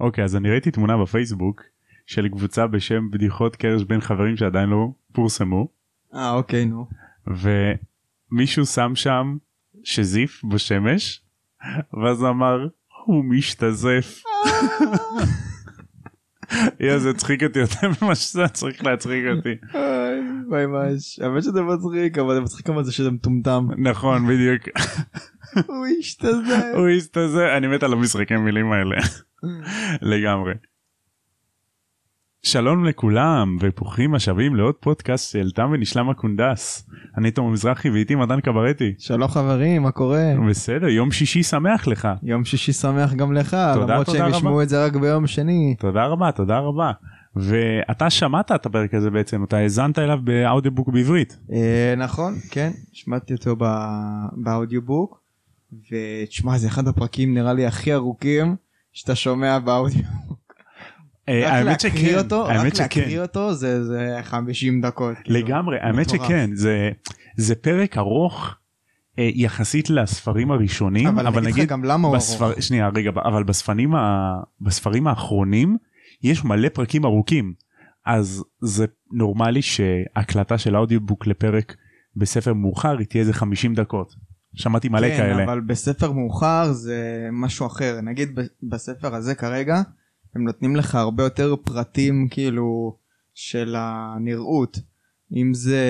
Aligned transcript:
אוקיי 0.00 0.24
אז 0.24 0.36
אני 0.36 0.50
ראיתי 0.50 0.70
תמונה 0.70 0.96
בפייסבוק 0.96 1.62
של 2.06 2.28
קבוצה 2.28 2.66
בשם 2.66 3.10
בדיחות 3.10 3.56
קרש 3.56 3.82
בין 3.82 4.00
חברים 4.00 4.36
שעדיין 4.36 4.68
לא 4.68 4.88
פורסמו 5.12 5.68
אה 6.14 6.32
אוקיי 6.32 6.64
נו. 6.64 6.86
ומישהו 8.32 8.66
שם 8.66 8.92
שם 8.94 9.36
שזיף 9.84 10.44
בשמש 10.44 11.22
ואז 12.02 12.24
אמר 12.24 12.68
הוא 13.04 13.24
משתזף. 13.24 14.22
יא 16.80 16.98
זה 16.98 17.10
הצחיק 17.10 17.42
אותי 17.42 17.58
יותר 17.58 17.88
ממה 18.02 18.14
שזה 18.14 18.48
צריך 18.48 18.84
להצחיק 18.84 19.24
אותי. 19.36 19.54
ממש. 20.46 21.18
האמת 21.18 21.42
שזה 21.42 21.62
מצחיק 21.62 22.18
אבל 22.18 22.34
זה 22.34 22.40
מצחיק 22.40 22.66
כמה 22.66 22.82
זה 22.82 22.92
שזה 22.92 23.10
מטומטם. 23.10 23.68
נכון 23.78 24.26
בדיוק 24.26 24.62
הוא 25.66 25.86
השתזף. 25.98 26.72
הוא 26.74 26.88
הסתזף 26.88 27.48
אני 27.56 27.66
מת 27.66 27.82
על 27.82 27.92
המשחקי 27.92 28.36
מילים 28.36 28.72
האלה 28.72 28.96
לגמרי. 30.12 30.52
שלום 32.42 32.84
לכולם 32.84 33.56
וברוכים 33.60 34.14
השבים 34.14 34.56
לעוד 34.56 34.74
פודקאסט 34.80 35.32
של 35.32 35.50
תם 35.50 35.70
ונשלם 35.72 36.10
הקונדס. 36.10 36.88
אני 37.18 37.30
תום 37.30 37.52
מזרחי 37.52 37.90
ואיתי 37.90 38.14
מתן 38.14 38.40
קברטי. 38.40 38.94
שלום 38.98 39.28
חברים 39.28 39.82
מה 39.82 39.90
קורה? 39.90 40.32
בסדר 40.50 40.88
יום 40.88 41.10
שישי 41.10 41.42
שמח 41.42 41.86
לך. 41.86 42.08
יום 42.22 42.44
שישי 42.44 42.72
שמח 42.72 43.12
גם 43.14 43.32
לך 43.32 43.56
תודה, 43.74 43.92
למרות 43.92 44.06
תודה 44.06 44.18
שהם 44.18 44.26
רבה. 44.26 44.36
ישמעו 44.36 44.62
את 44.62 44.68
זה 44.68 44.84
רק 44.84 44.96
ביום 44.96 45.26
שני. 45.26 45.74
תודה 45.78 46.06
רבה 46.06 46.32
תודה 46.32 46.58
רבה. 46.58 46.92
ואתה 47.36 48.10
שמעת 48.10 48.52
את 48.52 48.66
הפרק 48.66 48.94
הזה 48.94 49.10
בעצם 49.10 49.44
אתה 49.44 49.56
האזנת 49.56 49.98
אליו 49.98 50.18
באודיובוק 50.24 50.88
בעברית. 50.88 51.38
אה, 51.52 51.94
נכון 51.96 52.34
כן 52.50 52.70
שמעתי 52.92 53.34
אותו 53.34 53.56
ב- 53.58 54.26
באודיובוק 54.32 55.20
ותשמע 55.72 56.58
זה 56.58 56.68
אחד 56.68 56.88
הפרקים 56.88 57.34
נראה 57.34 57.52
לי 57.52 57.66
הכי 57.66 57.94
ארוכים 57.94 58.56
שאתה 58.96 59.14
שומע 59.14 59.58
באודיו. 59.58 60.02
אה, 61.28 61.52
האמת 61.52 61.84
להקריא 61.84 62.08
שכן 62.08 62.18
אותו 62.18 62.48
האמת 62.48 62.72
רק 62.72 62.80
להקריא 62.80 63.08
שכן 63.08 63.22
אותו 63.22 63.54
זה 63.54 63.84
זה 63.84 64.18
50 64.22 64.80
דקות. 64.80 65.16
כאילו. 65.24 65.38
לגמרי 65.38 65.76
האמת. 65.80 66.08
שכן 66.08 66.50
זה 66.54 66.90
זה 67.36 67.54
פרק 67.54 67.98
ארוך 67.98 68.54
אה, 69.18 69.30
יחסית 69.34 69.90
לספרים 69.90 70.50
הראשונים 70.50 71.06
אבל 71.06 71.26
אבל 71.26 71.42
נגיד 71.42 71.68
גם 71.68 71.84
למה 71.84 72.08
הוא 72.08 72.16
בספר... 72.16 72.46
ארוך. 72.46 72.62
שנייה 72.62 72.88
רגע 72.94 73.10
אבל 73.24 73.44
בספרים 73.44 73.94
ה... 73.94 74.34
בספרים 74.60 75.06
האחרונים 75.06 75.76
יש 76.22 76.44
מלא 76.44 76.68
פרקים 76.68 77.04
ארוכים 77.04 77.54
אז 78.06 78.44
זה 78.60 78.86
נורמלי 79.12 79.62
שהקלטה 79.62 80.58
של 80.58 80.74
האודיובוק 80.74 81.26
לפרק 81.26 81.76
בספר 82.16 82.52
מאוחר 82.52 82.98
היא 82.98 83.06
תהיה 83.06 83.20
איזה 83.20 83.32
50 83.32 83.74
דקות. 83.74 84.14
שמעתי 84.56 84.88
מלא 84.88 85.08
כן, 85.08 85.16
כאלה. 85.16 85.44
אבל 85.44 85.60
בספר 85.60 86.12
מאוחר 86.12 86.72
זה 86.72 87.28
משהו 87.32 87.66
אחר 87.66 88.00
נגיד 88.02 88.38
בספר 88.62 89.14
הזה 89.14 89.34
כרגע 89.34 89.82
הם 90.34 90.44
נותנים 90.44 90.76
לך 90.76 90.94
הרבה 90.94 91.22
יותר 91.22 91.56
פרטים 91.64 92.28
כאילו 92.30 92.96
של 93.34 93.74
הנראות 93.78 94.78
אם 95.36 95.54
זה 95.54 95.82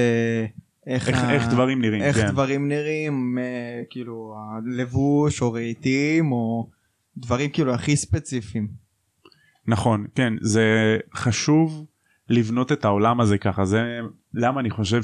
איך, 0.86 1.08
איך, 1.08 1.18
ה- 1.24 1.32
איך 1.32 1.48
דברים 1.48 1.82
נראים. 1.82 2.02
איך 2.02 2.16
כן. 2.16 2.30
דברים 2.30 2.68
נראים 2.68 3.38
אה, 3.40 3.82
כאילו 3.90 4.34
הלבוש 4.38 5.42
או 5.42 5.52
רהיטים 5.52 6.32
או 6.32 6.70
דברים 7.16 7.50
כאילו 7.50 7.74
הכי 7.74 7.96
ספציפיים. 7.96 8.68
נכון 9.68 10.06
כן 10.14 10.32
זה 10.40 10.64
חשוב 11.14 11.86
לבנות 12.28 12.72
את 12.72 12.84
העולם 12.84 13.20
הזה 13.20 13.38
ככה 13.38 13.64
זה 13.64 13.82
למה 14.34 14.60
אני 14.60 14.70
חושב 14.70 15.02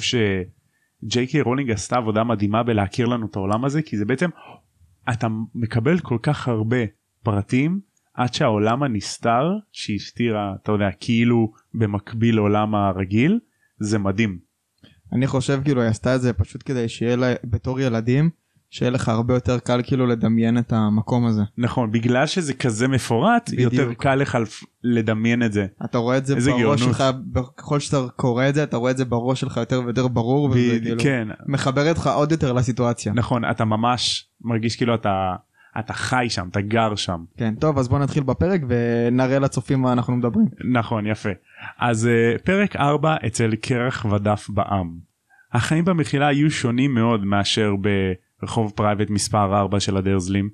שג'יי 1.04 1.26
קיי 1.26 1.40
רולינג 1.40 1.70
עשתה 1.70 1.96
עבודה 1.96 2.24
מדהימה 2.24 2.62
בלהכיר 2.62 3.06
לנו 3.06 3.26
את 3.26 3.36
העולם 3.36 3.64
הזה 3.64 3.82
כי 3.82 3.98
זה 3.98 4.04
בעצם 4.04 4.30
אתה 5.12 5.26
מקבל 5.54 5.98
כל 5.98 6.18
כך 6.22 6.48
הרבה 6.48 6.76
פרטים 7.22 7.80
עד 8.14 8.34
שהעולם 8.34 8.82
הנסתר 8.82 9.42
שהסתירה 9.72 10.54
אתה 10.62 10.72
יודע 10.72 10.88
כאילו 11.00 11.52
במקביל 11.74 12.36
לעולם 12.36 12.74
הרגיל 12.74 13.38
זה 13.78 13.98
מדהים. 13.98 14.38
אני 15.12 15.26
חושב 15.26 15.60
כאילו 15.64 15.80
היא 15.80 15.90
עשתה 15.90 16.14
את 16.14 16.20
זה 16.20 16.32
פשוט 16.32 16.62
כדי 16.64 16.88
שיהיה 16.88 17.16
לה 17.16 17.34
בתור 17.44 17.80
ילדים 17.80 18.30
שיהיה 18.72 18.90
לך 18.90 19.08
הרבה 19.08 19.34
יותר 19.34 19.58
קל 19.58 19.80
כאילו 19.84 20.06
לדמיין 20.06 20.58
את 20.58 20.72
המקום 20.72 21.26
הזה. 21.26 21.42
נכון 21.58 21.92
בגלל 21.92 22.26
שזה 22.26 22.54
כזה 22.54 22.88
מפורט 22.88 23.50
בדיוק. 23.52 23.72
יותר 23.72 23.94
קל 23.94 24.14
לך 24.14 24.38
לדמיין 24.84 25.42
את 25.42 25.52
זה. 25.52 25.66
אתה 25.84 25.98
רואה 25.98 26.16
את 26.18 26.26
זה 26.26 26.34
בראש 26.34 26.46
גאונות. 26.46 26.78
שלך 26.78 27.04
ככל 27.56 27.80
שאתה 27.80 27.96
קורא 28.16 28.48
את 28.48 28.54
זה 28.54 28.62
אתה 28.62 28.76
רואה 28.76 28.90
את 28.90 28.96
זה 28.96 29.04
בראש 29.04 29.40
שלך 29.40 29.56
יותר 29.56 29.82
ויותר 29.84 30.08
ברור 30.08 30.50
וזה 30.50 30.58
ב- 30.80 30.82
כאילו 30.84 31.00
כן 31.00 31.28
מחבר 31.46 31.88
אותך 31.88 32.06
עוד 32.06 32.32
יותר 32.32 32.52
לסיטואציה. 32.52 33.12
נכון 33.12 33.44
אתה 33.50 33.64
ממש 33.64 34.28
מרגיש 34.40 34.76
כאילו 34.76 34.94
אתה 34.94 35.34
אתה 35.78 35.92
חי 35.92 36.26
שם 36.28 36.48
אתה 36.50 36.60
גר 36.60 36.94
שם 36.94 37.24
כן 37.36 37.54
טוב 37.54 37.78
אז 37.78 37.88
בוא 37.88 37.98
נתחיל 37.98 38.22
בפרק 38.22 38.60
ונראה 38.68 39.38
לצופים 39.38 39.80
מה 39.82 39.92
אנחנו 39.92 40.16
מדברים. 40.16 40.46
נכון 40.72 41.06
יפה 41.06 41.30
אז 41.78 42.08
uh, 42.08 42.42
פרק 42.42 42.76
4 42.76 43.16
אצל 43.26 43.54
כרך 43.54 44.04
ודף 44.04 44.46
בע"מ. 44.50 44.90
החיים 45.52 45.84
במחילה 45.84 46.26
היו 46.26 46.50
שונים 46.50 46.94
מאוד 46.94 47.24
מאשר 47.24 47.74
ברחוב 48.42 48.72
פרייבט 48.76 49.10
מספר 49.10 49.58
4 49.58 49.80
של 49.80 49.96
הדרסלים. 49.96 50.50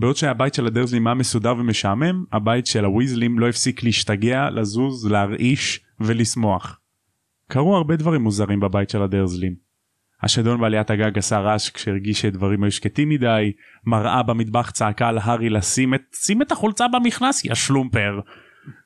בעוד 0.00 0.16
שהבית 0.16 0.54
של 0.54 0.66
הדרזלים 0.66 1.06
היה 1.06 1.14
מסודר 1.14 1.54
ומשעמם 1.58 2.24
הבית 2.32 2.66
של 2.66 2.84
הוויזלים 2.84 3.38
לא 3.38 3.48
הפסיק 3.48 3.82
להשתגע 3.82 4.50
לזוז 4.50 5.10
להרעיש 5.10 5.80
ולשמוח. 6.00 6.80
קרו 7.48 7.76
הרבה 7.76 7.96
דברים 7.96 8.22
מוזרים 8.22 8.60
בבית 8.60 8.90
של 8.90 9.02
הדרזלים. 9.02 9.54
השדון 10.22 10.60
בעליית 10.60 10.90
הגג 10.90 11.18
עשה 11.18 11.38
רעש 11.38 11.70
כשהרגיש 11.70 12.20
שדברים 12.20 12.62
היו 12.62 12.72
שקטים 12.72 13.08
מדי, 13.08 13.52
מראה 13.86 14.22
במטבח 14.22 14.70
צעקה 14.70 15.08
על 15.08 15.18
הארי 15.18 15.50
לשים 15.50 15.94
את, 15.94 16.02
שים 16.14 16.42
את 16.42 16.52
החולצה 16.52 16.88
במכנס 16.88 17.44
יא 17.44 17.54
שלומפר. 17.54 18.20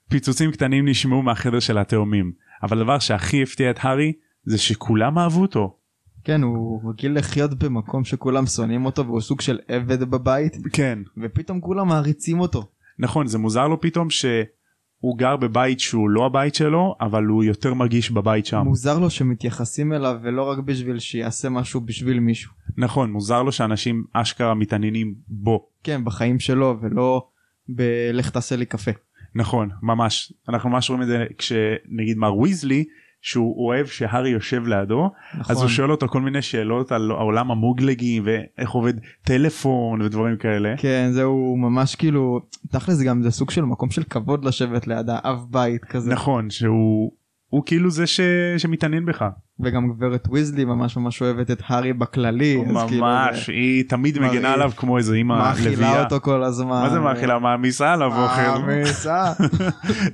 פיצוצים 0.08 0.50
קטנים 0.50 0.88
נשמעו 0.88 1.22
מהחדר 1.22 1.60
של 1.60 1.78
התאומים, 1.78 2.32
אבל 2.62 2.80
הדבר 2.80 2.98
שהכי 2.98 3.42
הפתיע 3.42 3.70
את 3.70 3.78
הארי 3.80 4.12
זה 4.44 4.58
שכולם 4.58 5.18
אהבו 5.18 5.42
אותו. 5.42 5.83
כן 6.24 6.42
הוא 6.42 6.90
רגיל 6.90 7.18
לחיות 7.18 7.54
במקום 7.54 8.04
שכולם 8.04 8.46
שונאים 8.46 8.84
אותו 8.84 9.06
והוא 9.06 9.20
סוג 9.20 9.40
של 9.40 9.58
עבד 9.68 10.04
בבית 10.04 10.56
כן. 10.72 10.98
ופתאום 11.22 11.60
כולם 11.60 11.88
מעריצים 11.88 12.40
אותו. 12.40 12.66
נכון 12.98 13.26
זה 13.26 13.38
מוזר 13.38 13.68
לו 13.68 13.80
פתאום 13.80 14.10
שהוא 14.10 15.18
גר 15.18 15.36
בבית 15.36 15.80
שהוא 15.80 16.10
לא 16.10 16.26
הבית 16.26 16.54
שלו 16.54 16.94
אבל 17.00 17.24
הוא 17.24 17.44
יותר 17.44 17.74
מרגיש 17.74 18.10
בבית 18.10 18.46
שם. 18.46 18.62
מוזר 18.64 18.98
לו 18.98 19.10
שמתייחסים 19.10 19.92
אליו 19.92 20.16
ולא 20.22 20.42
רק 20.50 20.58
בשביל 20.58 20.98
שיעשה 20.98 21.48
משהו 21.48 21.80
בשביל 21.80 22.20
מישהו. 22.20 22.52
נכון 22.76 23.12
מוזר 23.12 23.42
לו 23.42 23.52
שאנשים 23.52 24.04
אשכרה 24.12 24.54
מתעניינים 24.54 25.14
בו. 25.28 25.66
כן 25.82 26.04
בחיים 26.04 26.40
שלו 26.40 26.76
ולא 26.80 27.26
בלך 27.68 28.30
תעשה 28.30 28.56
לי 28.56 28.66
קפה. 28.66 28.90
נכון 29.34 29.70
ממש 29.82 30.32
אנחנו 30.48 30.70
ממש 30.70 30.90
רואים 30.90 31.02
את 31.02 31.08
זה 31.08 31.24
כשנגיד 31.38 32.16
מר 32.16 32.36
ויזלי 32.36 32.84
שהוא 33.24 33.66
אוהב 33.66 33.86
שהארי 33.86 34.30
יושב 34.30 34.66
לידו 34.66 35.10
נכון. 35.38 35.56
אז 35.56 35.62
הוא 35.62 35.68
שואל 35.68 35.90
אותו 35.90 36.08
כל 36.08 36.20
מיני 36.20 36.42
שאלות 36.42 36.92
על 36.92 37.10
העולם 37.10 37.50
המוגלגי 37.50 38.20
ואיך 38.24 38.70
עובד 38.70 38.94
טלפון 39.22 40.02
ודברים 40.02 40.36
כאלה. 40.36 40.74
כן 40.76 41.08
זהו 41.12 41.56
ממש 41.56 41.94
כאילו 41.94 42.40
תכל'ס 42.70 43.02
גם 43.02 43.22
זה 43.22 43.30
סוג 43.30 43.50
של 43.50 43.62
מקום 43.62 43.90
של 43.90 44.02
כבוד 44.04 44.44
לשבת 44.44 44.86
ליד 44.86 45.06
האב 45.08 45.46
בית 45.50 45.84
כזה 45.84 46.12
נכון 46.12 46.50
שהוא 46.50 47.12
הוא 47.48 47.62
כאילו 47.66 47.90
זה 47.90 48.06
ש... 48.06 48.20
שמתעניין 48.58 49.06
בך 49.06 49.24
וגם 49.60 49.88
גברת 49.92 50.28
ויזלי 50.32 50.64
ממש 50.64 50.96
ממש 50.96 51.22
אוהבת 51.22 51.50
את 51.50 51.62
הארי 51.66 51.92
בכללי 51.92 52.56
כאילו 52.64 52.74
ממש 52.74 53.46
זה- 53.46 53.52
היא 53.52 53.84
תמיד 53.88 54.18
מרעיף. 54.18 54.32
מגנה 54.32 54.52
עליו 54.52 54.70
כמו 54.76 54.98
איזה 54.98 55.14
אימא 55.14 55.38
מאכילה 55.38 55.70
לביאה. 55.70 56.04
אותו 56.04 56.20
כל 56.20 56.42
הזמן. 56.44 56.66
מה 56.82 56.90
זה 56.90 57.00
מאכילה 57.00 57.38
מעמיסה 57.38 57.92
עליו 57.92 58.22
אוכל 58.22 58.58
מעמיסה. 58.66 59.32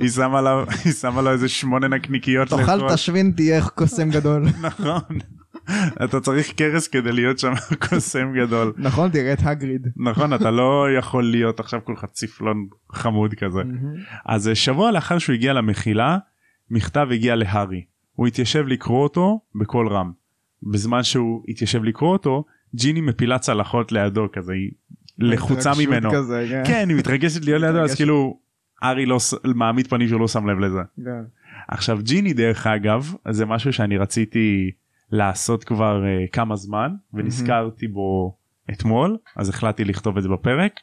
היא 0.01 0.11
שמה 0.93 1.21
לו 1.23 1.31
איזה 1.31 1.49
שמונה 1.49 1.89
נקניקיות 1.89 2.49
תאכל. 2.49 2.95
תשווין 2.95 3.33
תהיה 3.37 3.63
קוסם 3.69 4.11
גדול. 4.11 4.43
נכון 4.63 5.01
אתה 6.05 6.21
צריך 6.21 6.53
קרס 6.53 6.89
כדי 6.89 7.13
להיות 7.13 7.39
שם 7.39 7.53
קוסם 7.89 8.33
גדול 8.43 8.73
נכון 8.77 9.11
תראה 9.11 9.33
את 9.33 9.39
הגריד. 9.43 9.87
נכון 9.97 10.35
אתה 10.35 10.51
לא 10.51 10.87
יכול 10.99 11.25
להיות 11.31 11.61
עכשיו 11.61 11.81
כולך 11.85 12.05
צפלון 12.13 12.67
חמוד 12.93 13.35
כזה 13.35 13.61
אז 14.27 14.49
אה, 14.49 14.55
שבוע 14.55 14.91
לאחר 14.91 15.19
שהוא 15.19 15.35
הגיע 15.35 15.53
למחילה 15.53 16.19
מכתב 16.71 17.07
הגיע 17.13 17.37
להארי 17.37 17.85
הוא 18.21 18.27
התיישב 18.27 18.67
לקרוא 18.67 19.03
אותו 19.03 19.41
בקול 19.55 19.89
רם 19.89 20.13
בזמן 20.63 21.03
שהוא 21.03 21.43
התיישב 21.49 21.85
לקרוא 21.85 22.13
אותו 22.13 22.45
ג'יני 22.75 23.01
מפילה 23.01 23.39
צלחות 23.39 23.93
לידו 23.93 24.27
כזה 24.33 24.53
היא 24.53 24.71
לחוצה 25.19 25.73
ממנו 25.79 26.11
כזה, 26.13 26.47
כן. 26.51 26.63
כן 26.67 26.89
היא 26.89 26.97
מתרגשת 26.97 27.45
להיות 27.45 27.63
לידו 27.63 27.79
אז. 27.79 27.95
כאילו 27.95 28.39
הארי 28.83 29.07
לא 29.07 29.19
מעמיד 29.45 29.87
פנים 29.87 30.09
שהוא 30.09 30.21
לא 30.21 30.29
שם 30.29 30.51
לב 30.51 30.59
לזה 30.59 30.81
כן. 31.05 31.23
עכשיו 31.69 31.99
ג'יני 32.03 32.33
דרך 32.33 32.67
אגב 32.67 33.15
זה 33.31 33.47
משהו 33.47 33.73
שאני 33.73 33.99
רציתי 33.99 34.71
לעשות 35.11 35.65
כבר 35.65 36.03
uh, 36.03 36.31
כמה 36.31 36.57
זמן 36.57 36.95
ונזכרתי 37.15 37.89
בו 37.89 38.37
אתמול 38.71 39.17
אז 39.37 39.49
החלטתי 39.49 39.85
לכתוב 39.85 40.17
את 40.17 40.23
זה 40.23 40.29
בפרק. 40.29 40.81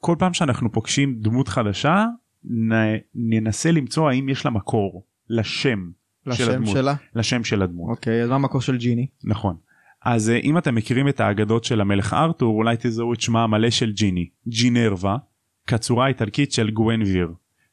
כל 0.00 0.16
פעם 0.18 0.34
שאנחנו 0.34 0.72
פוגשים 0.72 1.14
דמות 1.20 1.48
חדשה 1.48 2.06
נ, 2.44 2.72
ננסה 3.14 3.70
למצוא 3.70 4.10
האם 4.10 4.28
יש 4.28 4.44
לה 4.44 4.50
מקור 4.50 5.09
לשם 5.30 5.90
של 6.24 6.30
לשם 6.30 6.50
הדמות 6.50 6.68
שלה. 6.76 6.94
לשם 7.14 7.44
של 7.44 7.62
הדמות 7.62 7.90
אוקיי 7.90 8.22
אז 8.22 8.28
מה 8.28 8.34
המקור 8.34 8.60
של 8.60 8.76
ג'יני? 8.76 9.06
נכון. 9.24 9.56
אז 10.02 10.28
uh, 10.28 10.44
אם 10.44 10.58
אתם 10.58 10.74
מכירים 10.74 11.08
את 11.08 11.20
האגדות 11.20 11.64
של 11.64 11.80
המלך 11.80 12.14
ארתור 12.14 12.56
אולי 12.56 12.76
תזהו 12.80 13.12
את 13.12 13.20
שמה 13.20 13.44
המלא 13.44 13.70
של 13.70 13.92
ג'יני 13.92 14.28
ג'ינרווה 14.48 15.16
כצורה 15.66 16.04
האיטלקית 16.04 16.52
של 16.52 16.70
גוונביר. 16.70 17.32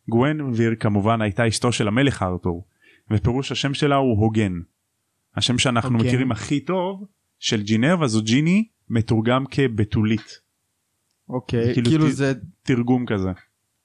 גוונביר 0.09 0.75
כמובן 0.80 1.21
הייתה 1.21 1.48
אשתו 1.48 1.71
של 1.71 1.88
המלך 1.88 2.24
ארתור 2.24 2.65
ופירוש 3.12 3.51
השם 3.51 3.74
שלה 3.74 3.95
הוא 3.95 4.19
הוגן. 4.19 4.53
השם 5.36 5.57
שאנחנו 5.57 5.98
הוגן. 5.98 6.07
מכירים 6.07 6.31
הכי 6.31 6.60
טוב 6.60 7.06
של 7.39 7.62
ג'ינרווה 7.62 8.07
זו 8.07 8.21
ג'יני 8.24 8.68
מתורגם 8.89 9.45
כבתולית 9.51 10.39
אוקיי, 11.30 11.74
כאילו 11.74 11.89
כאילו 11.89 12.07
ת- 12.07 12.12
זה, 12.12 12.33
תרגום 12.63 13.06
כזה. 13.06 13.30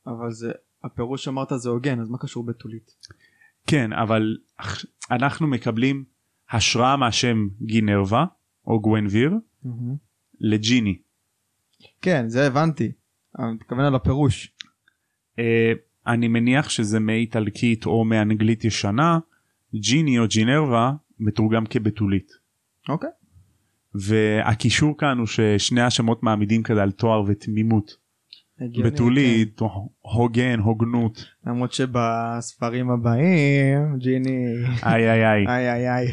אבל 0.06 0.30
זה, 0.30 0.52
הפירוש 0.84 1.24
שאמרת 1.24 1.48
זה 1.56 1.68
הוגן, 1.70 2.00
אז 2.00 2.08
מה 2.08 2.18
קשור 2.18 2.46
בתולית? 2.46 2.96
כן 3.66 3.92
אבל 3.92 4.36
אנחנו 5.10 5.46
מקבלים 5.46 6.04
השראה 6.50 6.96
מהשם 6.96 7.48
גינרווה 7.62 8.26
או 8.66 8.80
גוונביר 8.80 9.32
לג'יני. 10.40 10.98
כן, 12.02 12.28
זה 12.28 12.46
הבנתי. 12.46 12.92
אני 13.38 13.52
מתכוון 13.52 13.84
על 13.84 13.94
הפירוש. 13.94 14.54
אה, 15.38 15.72
אני 16.06 16.28
מניח 16.28 16.68
שזה 16.68 17.00
מאיטלקית 17.00 17.86
או 17.86 18.04
מאנגלית 18.04 18.64
ישנה 18.64 19.18
ג'יני 19.74 20.18
או 20.18 20.24
ג'ינרווה 20.28 20.92
מתורגם 21.18 21.66
כבתולית. 21.66 22.32
אוקיי. 22.88 23.10
והקישור 23.94 24.98
כאן 24.98 25.18
הוא 25.18 25.26
ששני 25.26 25.80
השמות 25.80 26.22
מעמידים 26.22 26.62
כזה 26.62 26.82
על 26.82 26.90
תואר 26.90 27.22
ותמימות. 27.26 28.01
בתולית, 28.84 29.60
הוגן, 30.00 30.58
הוגנות. 30.58 31.16
כן. 31.16 31.50
למרות 31.50 31.72
שבספרים 31.72 32.90
הבאים, 32.90 33.98
ג'יני, 33.98 34.54
איי 34.86 35.10
איי 35.10 35.30
איי. 35.30 35.46
איי 35.48 35.72
איי 35.72 35.94
איי. 35.94 36.08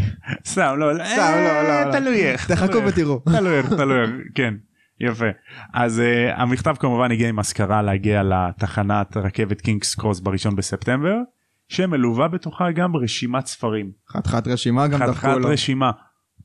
סתם 0.46 0.76
לא, 0.78 0.94
סתם, 1.06 1.34
לא, 1.36 1.62
לא, 1.62 1.86
לא. 1.86 1.92
תלוי 1.92 2.26
איך. 2.26 2.52
תחכו. 2.52 2.78
ותראו. 2.88 3.20
תלוי 3.38 3.58
איך, 3.58 3.74
תלוי 3.74 4.02
איך, 4.02 4.10
כן. 4.36 4.54
יפה. 5.00 5.26
אז 5.74 6.00
uh, 6.00 6.40
המכתב 6.42 6.76
כמובן 6.80 7.12
הגיע 7.12 7.30
עם 7.30 7.40
אזכרה 7.40 7.82
להגיע 7.82 8.24
לתחנת 8.24 9.18
רכבת 9.18 9.62
קינגס 9.62 9.96
קרוס 9.96 10.20
בראשון 10.20 10.56
בספטמבר, 10.56 11.16
שמלווה 11.68 12.28
בתוכה 12.28 12.72
גם 12.72 12.96
רשימת 12.96 13.46
ספרים. 13.46 13.92
חתיכת 14.10 14.48
רשימה 14.48 14.88
גם 14.88 15.00
דווקא 15.00 15.14
חתיכת 15.14 15.42
לא. 15.42 15.48
רשימה. 15.48 15.92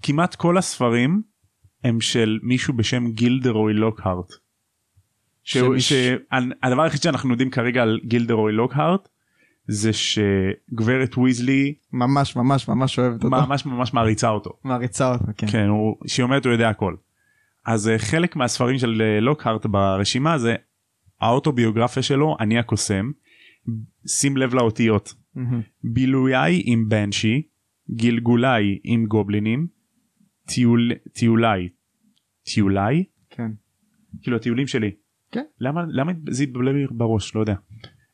כמעט 0.03 0.35
כל 0.35 0.59
הספרים 0.59 1.23
הם 1.85 2.01
של 2.01 2.39
מישהו 2.43 2.75
בשם 2.75 3.11
גילדרוי 3.11 3.75
לוקהארט. 3.75 4.44
שהדבר 5.45 6.83
היחיד 6.83 7.03
שאנחנו 7.03 7.31
יודעים 7.31 7.51
כרגע 7.51 7.83
על 7.83 8.01
גילדרוי 8.05 8.53
לוקהארט 8.53 9.09
זה 9.69 9.91
שגברת 9.93 11.19
ויזלי 11.19 11.75
ממש 11.93 12.37
ממש 12.37 12.69
ממש 12.69 12.99
אוהבת 12.99 13.25
אותו. 13.25 13.37
ממש 13.37 13.67
ממש 13.67 13.95
מעריצה 13.95 14.29
אותו. 14.29 14.51
מעריצה 14.65 15.13
אותו, 15.13 15.25
כן. 15.37 15.47
כן, 15.47 15.67
הוא, 15.69 15.97
שהיא 16.07 16.25
אומרת 16.25 16.45
הוא 16.45 16.53
יודע 16.53 16.69
הכל. 16.69 16.95
אז 17.67 17.89
אה, 17.89 17.99
חלק 17.99 18.37
מהספרים 18.37 18.79
של 18.79 19.03
אה, 19.03 19.21
לוקהארט 19.21 19.67
ברשימה 19.67 20.39
זה 20.39 20.55
האוטוביוגרפיה 21.21 22.03
שלו 22.03 22.37
אני 22.41 22.59
הקוסם. 22.59 23.11
שים 24.07 24.37
לב 24.37 24.55
לאותיות. 24.55 25.15
בילויי 25.85 26.63
עם 26.65 26.89
בנשי 26.89 27.43
גלגוליי 27.91 28.79
עם 28.85 29.07
גובלינים 29.07 29.67
טיול, 30.47 30.93
טיוליי 31.13 31.69
טיוליי 32.55 33.05
כן. 33.31 33.51
כאילו 34.23 34.37
הטיולים 34.37 34.67
שלי 34.67 34.91
כן. 35.35 35.45
למה 35.61 35.85
למה 35.89 36.13
זה 36.31 36.43
התבלבל 36.43 36.73
לי 36.73 36.87
בראש 36.91 37.35
לא 37.35 37.41
יודע. 37.41 37.55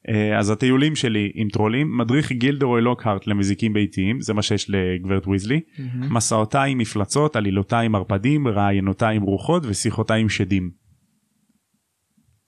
אה, 0.08 0.38
אז 0.38 0.50
הטיולים 0.50 0.94
שלי 0.96 1.32
עם 1.34 1.48
טרולים 1.48 1.98
מדריך 1.98 2.32
גילדרוי 2.32 2.80
לוקהארט 2.82 3.26
למזיקים 3.26 3.72
ביתיים 3.72 4.20
זה 4.20 4.34
מה 4.34 4.42
שיש 4.42 4.70
לגברת 4.70 5.26
ויזלי 5.26 5.60
מהמם. 5.78 6.14
מסעותיי 6.14 6.70
עם 6.70 6.78
מפלצות, 6.78 7.36
עלילותיי 7.36 7.86
עם 7.86 7.94
ערפדים, 7.94 8.48
רעיונותיי 8.48 9.16
עם 9.16 9.22
רוחות 9.22 9.62
ושיחותיי 9.66 10.20
עם 10.20 10.28
שדים. 10.28 10.70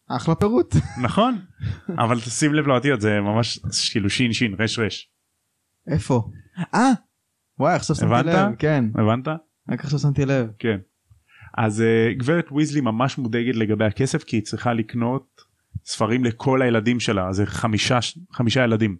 אחלה 0.08 0.34
פירוט. 0.34 0.74
נכון? 1.04 1.38
אבל 1.98 2.20
תשים 2.20 2.54
לב 2.54 2.66
לאותיות 2.66 3.00
זה 3.00 3.20
ממש 3.20 3.58
כאילו 3.92 4.10
שין 4.10 4.32
שין 4.32 4.54
רש 4.58 4.78
רש. 4.78 5.10
איפה? 5.88 6.22
אה! 6.74 6.92
וואי 7.58 7.74
עכשיו 7.74 7.96
שמתי? 7.96 8.28
לב. 8.28 8.54
כן. 8.58 8.84
הבנת? 8.94 9.28
רק 9.68 9.84
עכשיו 9.84 9.98
שמתי 9.98 10.24
לב. 10.24 10.48
כן. 10.58 10.78
אז 11.58 11.80
uh, 11.80 12.18
גברת 12.18 12.52
ויזלי 12.52 12.80
ממש 12.80 13.18
מודאגת 13.18 13.54
לגבי 13.54 13.84
הכסף 13.84 14.24
כי 14.24 14.36
היא 14.36 14.42
צריכה 14.42 14.72
לקנות 14.72 15.40
ספרים 15.84 16.24
לכל 16.24 16.62
הילדים 16.62 17.00
שלה 17.00 17.32
זה 17.32 17.46
חמישה 17.46 17.98
חמישה 18.32 18.64
ילדים 18.64 18.96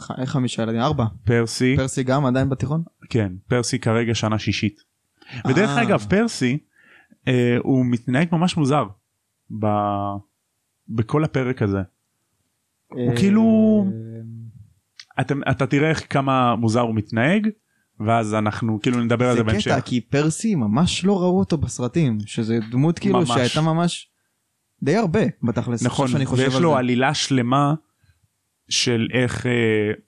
ח- 0.00 0.24
חמישה 0.24 0.62
ילדים? 0.62 0.80
ארבע. 0.80 1.04
פרסי 1.24 1.76
פרסי 1.76 2.02
גם 2.02 2.26
עדיין 2.26 2.48
בתיכון? 2.48 2.82
כן 3.10 3.32
פרסי 3.48 3.78
כרגע 3.78 4.14
שנה 4.14 4.38
שישית. 4.38 4.80
ודרך 5.48 5.70
אה. 5.70 5.82
אגב 5.82 6.06
פרסי 6.10 6.58
אה, 7.28 7.56
הוא 7.62 7.86
מתנהג 7.86 8.28
ממש 8.32 8.56
מוזר 8.56 8.84
ב... 9.58 9.66
בכל 10.88 11.24
הפרק 11.24 11.62
הזה. 11.62 11.78
הוא 12.86 13.16
כאילו 13.16 13.84
אתה, 15.20 15.34
אתה 15.50 15.66
תראה 15.66 15.88
איך 15.90 16.12
כמה 16.12 16.56
מוזר 16.56 16.80
הוא 16.80 16.94
מתנהג 16.94 17.48
ואז 18.00 18.34
אנחנו 18.34 18.78
כאילו 18.82 19.04
נדבר 19.04 19.28
על 19.28 19.32
זה 19.32 19.36
זה 19.36 19.44
קטע 19.44 19.52
בהמשך. 19.52 19.78
כי 19.84 20.00
פרסי 20.00 20.54
ממש 20.54 21.04
לא 21.04 21.20
ראו 21.20 21.38
אותו 21.38 21.56
בסרטים 21.56 22.18
שזה 22.26 22.58
דמות 22.70 22.98
כאילו 22.98 23.18
ממש. 23.18 23.28
שהייתה 23.28 23.60
ממש 23.60 24.10
די 24.82 24.96
הרבה 24.96 25.20
בתכלס. 25.42 25.82
נכון 25.82 26.08
שאני 26.08 26.26
חושב 26.26 26.42
ויש 26.42 26.54
על 26.54 26.62
לו 26.62 26.70
זה. 26.70 26.78
עלילה 26.78 27.14
שלמה 27.14 27.74
של 28.68 29.08
איך 29.12 29.46
אה, 29.46 29.52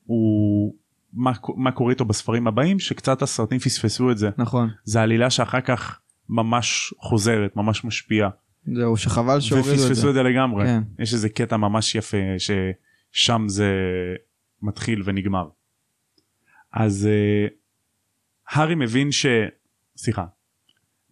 הוא 0.04 0.74
מה, 1.12 1.32
מה 1.56 1.72
קורה 1.72 1.90
איתו 1.90 2.04
בספרים 2.04 2.46
הבאים 2.46 2.78
שקצת 2.78 3.22
הסרטים 3.22 3.58
פספסו 3.58 4.10
את 4.10 4.18
זה 4.18 4.30
נכון. 4.38 4.70
זה 4.84 5.02
עלילה 5.02 5.30
שאחר 5.30 5.60
כך 5.60 6.00
ממש 6.28 6.94
חוזרת 7.00 7.56
ממש 7.56 7.84
משפיעה 7.84 8.30
זהו 8.74 8.96
שחבל 8.96 9.40
שהורידו 9.40 9.70
את 9.70 9.74
ופספסו 9.74 9.94
זה. 10.00 10.08
את 10.08 10.14
זה 10.14 10.22
לגמרי 10.22 10.66
כן. 10.66 10.82
יש 10.98 11.14
איזה 11.14 11.28
קטע 11.28 11.56
ממש 11.56 11.94
יפה 11.94 12.16
ששם 12.38 13.44
זה 13.48 13.72
מתחיל 14.62 15.02
ונגמר. 15.04 15.48
אז 16.72 17.06
אה, 17.10 17.48
הארי 18.50 18.74
מבין 18.74 19.12
ש... 19.12 19.26
סליחה. 19.96 20.24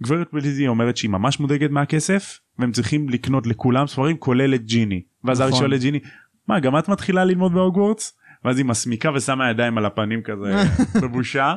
גברת 0.02 0.28
בליזי 0.32 0.68
אומרת 0.68 0.96
שהיא 0.96 1.10
ממש 1.10 1.40
מודאגת 1.40 1.70
מהכסף 1.70 2.40
והם 2.58 2.72
צריכים 2.72 3.08
לקנות 3.08 3.46
לכולם 3.46 3.86
ספרים 3.86 4.16
כולל 4.16 4.54
את 4.54 4.64
ג'יני. 4.64 5.02
ואז 5.24 5.40
הארי 5.40 5.50
נכון. 5.50 5.60
שואל 5.62 5.74
את 5.74 5.80
ג'יני 5.80 6.00
מה 6.48 6.60
גם 6.60 6.78
את 6.78 6.88
מתחילה 6.88 7.24
ללמוד 7.24 7.52
בהוגוורטס? 7.52 8.18
ואז 8.44 8.58
היא 8.58 8.66
מסמיקה 8.66 9.10
ושמה 9.14 9.50
ידיים 9.50 9.78
על 9.78 9.86
הפנים 9.86 10.22
כזה 10.22 10.56
בבושה. 11.02 11.54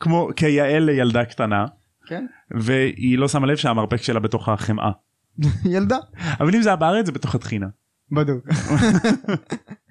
כמו 0.00 0.28
כיאה 0.36 0.78
לילדה 0.78 1.24
קטנה 1.24 1.66
כן. 2.06 2.26
והיא 2.50 3.18
לא 3.18 3.28
שמה 3.28 3.46
לב 3.46 3.56
שהמרפק 3.56 4.02
שלה 4.02 4.20
בתוך 4.20 4.48
החמאה. 4.48 4.90
ילדה. 5.74 5.98
אבל 6.40 6.54
אם 6.54 6.62
זה 6.62 6.68
היה 6.68 6.76
בארץ 6.76 7.06
זה 7.06 7.12
בתוך 7.12 7.34
הטחינה. 7.34 7.66
בדוק. 8.12 8.46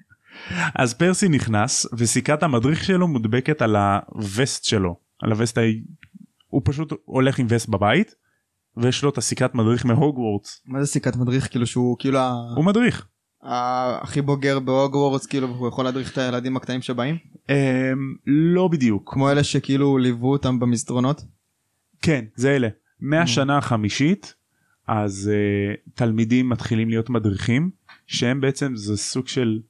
אז 0.74 0.94
פרסי 0.94 1.28
נכנס 1.28 1.86
וסיכת 1.98 2.42
המדריך 2.42 2.84
שלו 2.84 3.08
מודבקת 3.08 3.62
על 3.62 3.76
הווסט 3.76 4.64
שלו. 4.64 4.96
על 5.22 5.32
הווסט 5.32 5.58
ה... 5.58 5.60
הוא 6.48 6.62
פשוט 6.64 6.92
הולך 7.04 7.38
עם 7.38 7.46
וסט 7.48 7.68
בבית 7.68 8.14
ויש 8.76 9.02
לו 9.02 9.10
את 9.10 9.18
הסיכת 9.18 9.54
מדריך 9.54 9.86
מהוגוורטס. 9.86 10.62
מה 10.66 10.80
זה 10.80 10.86
סיכת 10.86 11.16
מדריך? 11.16 11.50
כאילו 11.50 11.66
שהוא 11.66 11.96
כאילו 11.98 12.18
הוא 12.56 12.64
מדריך. 12.64 13.06
הכי 13.42 14.22
בוגר 14.22 14.58
בהוגוורטס 14.58 15.26
כאילו 15.26 15.48
הוא 15.48 15.68
יכול 15.68 15.84
להדריך 15.84 16.12
את 16.12 16.18
הילדים 16.18 16.56
הקטנים 16.56 16.82
שבאים? 16.82 17.16
אמ, 17.48 17.54
לא 18.26 18.68
בדיוק. 18.68 19.12
כמו 19.12 19.30
אלה 19.30 19.44
שכאילו 19.44 19.98
ליוו 19.98 20.32
אותם 20.32 20.60
במסדרונות. 20.60 21.22
כן 22.02 22.24
זה 22.36 22.56
אלה. 22.56 22.68
מהשנה 23.00 23.58
החמישית 23.58 24.34
אז 24.88 25.30
uh, 25.32 25.90
תלמידים 25.94 26.48
מתחילים 26.48 26.88
להיות 26.88 27.10
מדריכים 27.10 27.70
שהם 28.06 28.40
בעצם 28.40 28.76
זה 28.76 28.96
סוג 28.96 29.28
של 29.28 29.60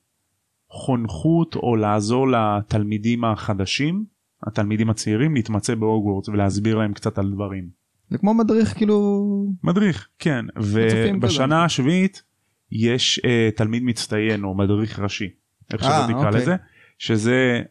חונכות 0.73 1.57
או 1.57 1.77
לעזור 1.77 2.29
לתלמידים 2.29 3.25
החדשים 3.25 4.05
התלמידים 4.47 4.91
הצעירים 4.91 5.35
להתמצא 5.35 5.75
בהוגוורטס 5.75 6.29
ולהסביר 6.29 6.79
להם 6.79 6.93
קצת 6.93 7.19
על 7.19 7.31
דברים. 7.31 7.69
זה 8.11 8.19
כמו 8.19 8.35
מדריך 8.35 8.77
כאילו 8.77 9.47
מדריך 9.63 10.09
כן 10.19 10.45
ובשנה 10.57 11.65
השביעית 11.65 12.23
יש 12.71 13.21
uh, 13.25 13.57
תלמיד 13.57 13.83
מצטיין 13.83 14.45
או 14.45 14.55
מדריך 14.55 14.99
ראשי 14.99 15.29
איך 15.73 15.83
אה, 15.83 15.89
שלא 15.89 16.15
תקרא 16.15 16.27
אוקיי. 16.27 16.41
לזה 16.41 16.57
שזה 16.99 17.63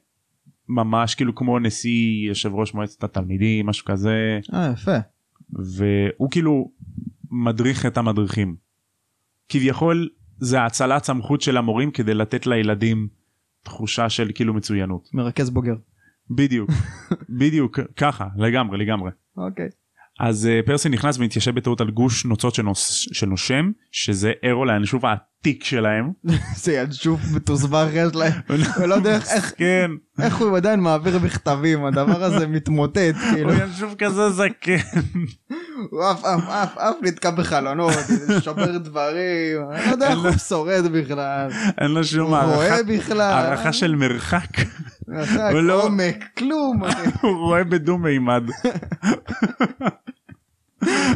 ממש 0.70 1.15
כאילו 1.15 1.36
כמו 1.36 1.60
נשיא 1.60 2.27
יושב 2.27 2.53
ראש 2.53 2.74
מועצת 2.74 3.03
התלמידים 3.03 3.65
משהו 3.65 3.86
כזה 3.86 4.39
אה 4.53 4.72
יפה. 4.74 4.98
והוא 5.50 6.31
כאילו 6.31 6.72
מדריך 7.31 7.86
את 7.86 7.98
המדריכים. 7.98 8.55
כביכול 9.50 10.10
זה 10.41 10.62
האצלת 10.62 11.03
סמכות 11.03 11.41
של 11.41 11.57
המורים 11.57 11.91
כדי 11.91 12.13
לתת 12.13 12.48
לילדים 12.48 13.07
תחושה 13.63 14.10
של 14.10 14.31
כאילו 14.36 14.53
מצוינות. 14.53 15.10
מרכז 15.13 15.50
בוגר. 15.50 15.75
בדיוק 16.36 16.69
בדיוק 17.39 17.79
ככה 17.98 18.27
לגמרי 18.38 18.77
לגמרי. 18.77 19.12
אוקיי. 19.38 19.69
אז 20.19 20.50
uh, 20.50 20.65
פרסי 20.65 20.89
נכנס 20.89 21.17
ומתיישב 21.17 21.55
בטעות 21.55 21.81
על 21.81 21.91
גוש 21.91 22.25
נוצות 22.25 22.55
שנוס, 22.55 23.07
שנושם 23.12 23.71
שזה 23.91 24.31
אירו 24.43 24.65
לאנשוב 24.65 25.05
העתיק 25.05 25.63
שלהם. 25.63 26.12
זה 26.63 26.74
ינשוף 26.74 27.21
מתוסבך 27.36 27.88
יש 27.93 28.15
להם. 28.15 28.33
הוא 28.77 28.86
לא 28.86 28.95
יודע 28.95 29.15
איך- 29.15 29.53
כן. 29.57 29.91
איך 30.21 30.38
הוא 30.38 30.57
עדיין 30.57 30.79
מעביר 30.79 31.19
מכתבים 31.19 31.86
הדבר 31.86 32.24
הזה 32.24 32.48
מתמוטט 32.48 32.98
כאילו 33.33 33.53
הוא 33.53 33.62
ינשוב 33.62 33.95
כזה 33.98 34.29
זקן. 34.29 34.77
הוא 35.89 36.03
עף 36.03 36.25
עף 36.25 36.49
עף 36.49 36.77
עף 36.77 36.95
נתקע 37.01 37.31
בחלונות, 37.31 37.93
שובר 38.43 38.77
דברים, 38.77 39.57
אני 39.71 39.85
לא 39.85 39.91
יודע 39.91 40.09
איך 40.09 40.19
הוא 40.19 40.31
שורד 40.31 40.91
בכלל. 40.91 41.49
אין 41.77 41.91
לו 41.91 42.03
שום 42.03 42.33
הוא 42.33 42.53
רואה 42.53 42.73
הערכה 42.73 42.83
בכלל. 42.83 43.21
הערכה 43.21 43.73
של 43.73 43.95
מרחק 43.95 44.47
מרחק, 45.11 45.51
לא- 45.53 45.83
עומק, 45.83 46.25
כלום. 46.37 46.81
הוא 47.21 47.37
רואה 47.37 47.63
בדו 47.63 47.97
מימד. 47.97 48.43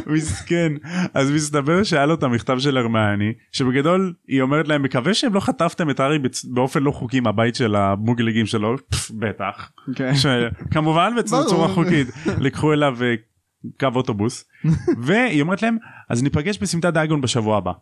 מסכן 0.06 0.72
אז 1.14 1.30
מסתבר 1.30 1.82
שהיה 1.82 2.06
לו 2.06 2.14
את 2.14 2.22
המכתב 2.22 2.58
של 2.58 2.76
הרמני 2.76 3.32
שבגדול 3.52 4.14
היא 4.28 4.42
אומרת 4.42 4.68
להם 4.68 4.82
מקווה 4.82 5.14
שהם 5.14 5.34
לא 5.34 5.40
חטפתם 5.40 5.90
את 5.90 6.00
הארי 6.00 6.18
באופן 6.44 6.82
לא 6.82 6.90
חוקי 6.90 7.20
מהבית 7.20 7.54
של 7.54 7.76
המוגלגים 7.76 8.46
שלו 8.46 8.76
בטח 9.10 9.70
כן. 9.94 10.12
שכמובן 10.14 11.12
בצורה. 11.18 11.68
חוקית 11.68 12.08
לקחו 12.40 12.72
אליו 12.72 12.96
אה, 13.02 13.14
קו 13.80 13.88
אוטובוס 13.94 14.44
והיא 15.04 15.42
אומרת 15.42 15.62
להם 15.62 15.76
אז 16.08 16.22
ניפגש 16.22 16.58
בסמטת 16.58 16.92
דאגון 16.92 17.20
בשבוע 17.20 17.56
הבא. 17.56 17.72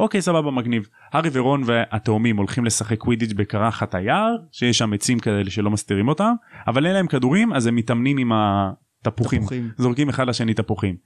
אוקיי 0.00 0.22
סבבה 0.22 0.50
מגניב 0.50 0.88
הארי 1.12 1.30
ורון 1.32 1.62
והתאומים 1.66 2.36
הולכים 2.36 2.64
לשחק 2.64 2.98
קווידיץ' 2.98 3.32
בקרחת 3.32 3.94
היער 3.94 4.36
שיש 4.52 4.78
שם 4.78 4.92
עצים 4.92 5.18
כאלה 5.18 5.50
שלא 5.50 5.70
מסתירים 5.70 6.08
אותם 6.08 6.32
אבל 6.66 6.86
אין 6.86 6.94
להם 6.94 7.06
כדורים 7.06 7.52
אז 7.52 7.66
הם 7.66 7.76
מתאמנים 7.76 8.18
עם 8.18 8.32
התפוחים 8.32 9.40
תפוחים. 9.40 9.70
זורקים 9.78 10.08
אחד 10.08 10.28
לשני 10.28 10.54
תפוחים. 10.54 10.96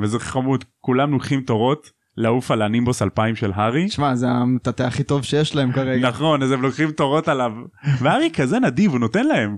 וזה 0.00 0.18
חמוד 0.18 0.64
כולם 0.80 1.12
לוקחים 1.12 1.40
תורות 1.40 1.90
לעוף 2.16 2.50
על 2.50 2.62
הנימבוס 2.62 3.02
2000 3.02 3.36
של 3.36 3.50
הארי. 3.54 3.88
שמע, 3.88 4.14
זה 4.14 4.28
המטאטא 4.28 4.82
הכי 4.82 5.04
טוב 5.04 5.22
שיש 5.22 5.56
להם 5.56 5.72
כרגע. 5.72 6.08
נכון 6.08 6.42
אז 6.42 6.50
הם 6.50 6.62
לוקחים 6.62 6.90
תורות 6.90 7.28
עליו 7.28 7.52
והארי 8.00 8.30
כזה 8.34 8.58
נדיב 8.58 8.90
הוא 8.90 9.00
נותן 9.00 9.26
להם. 9.26 9.56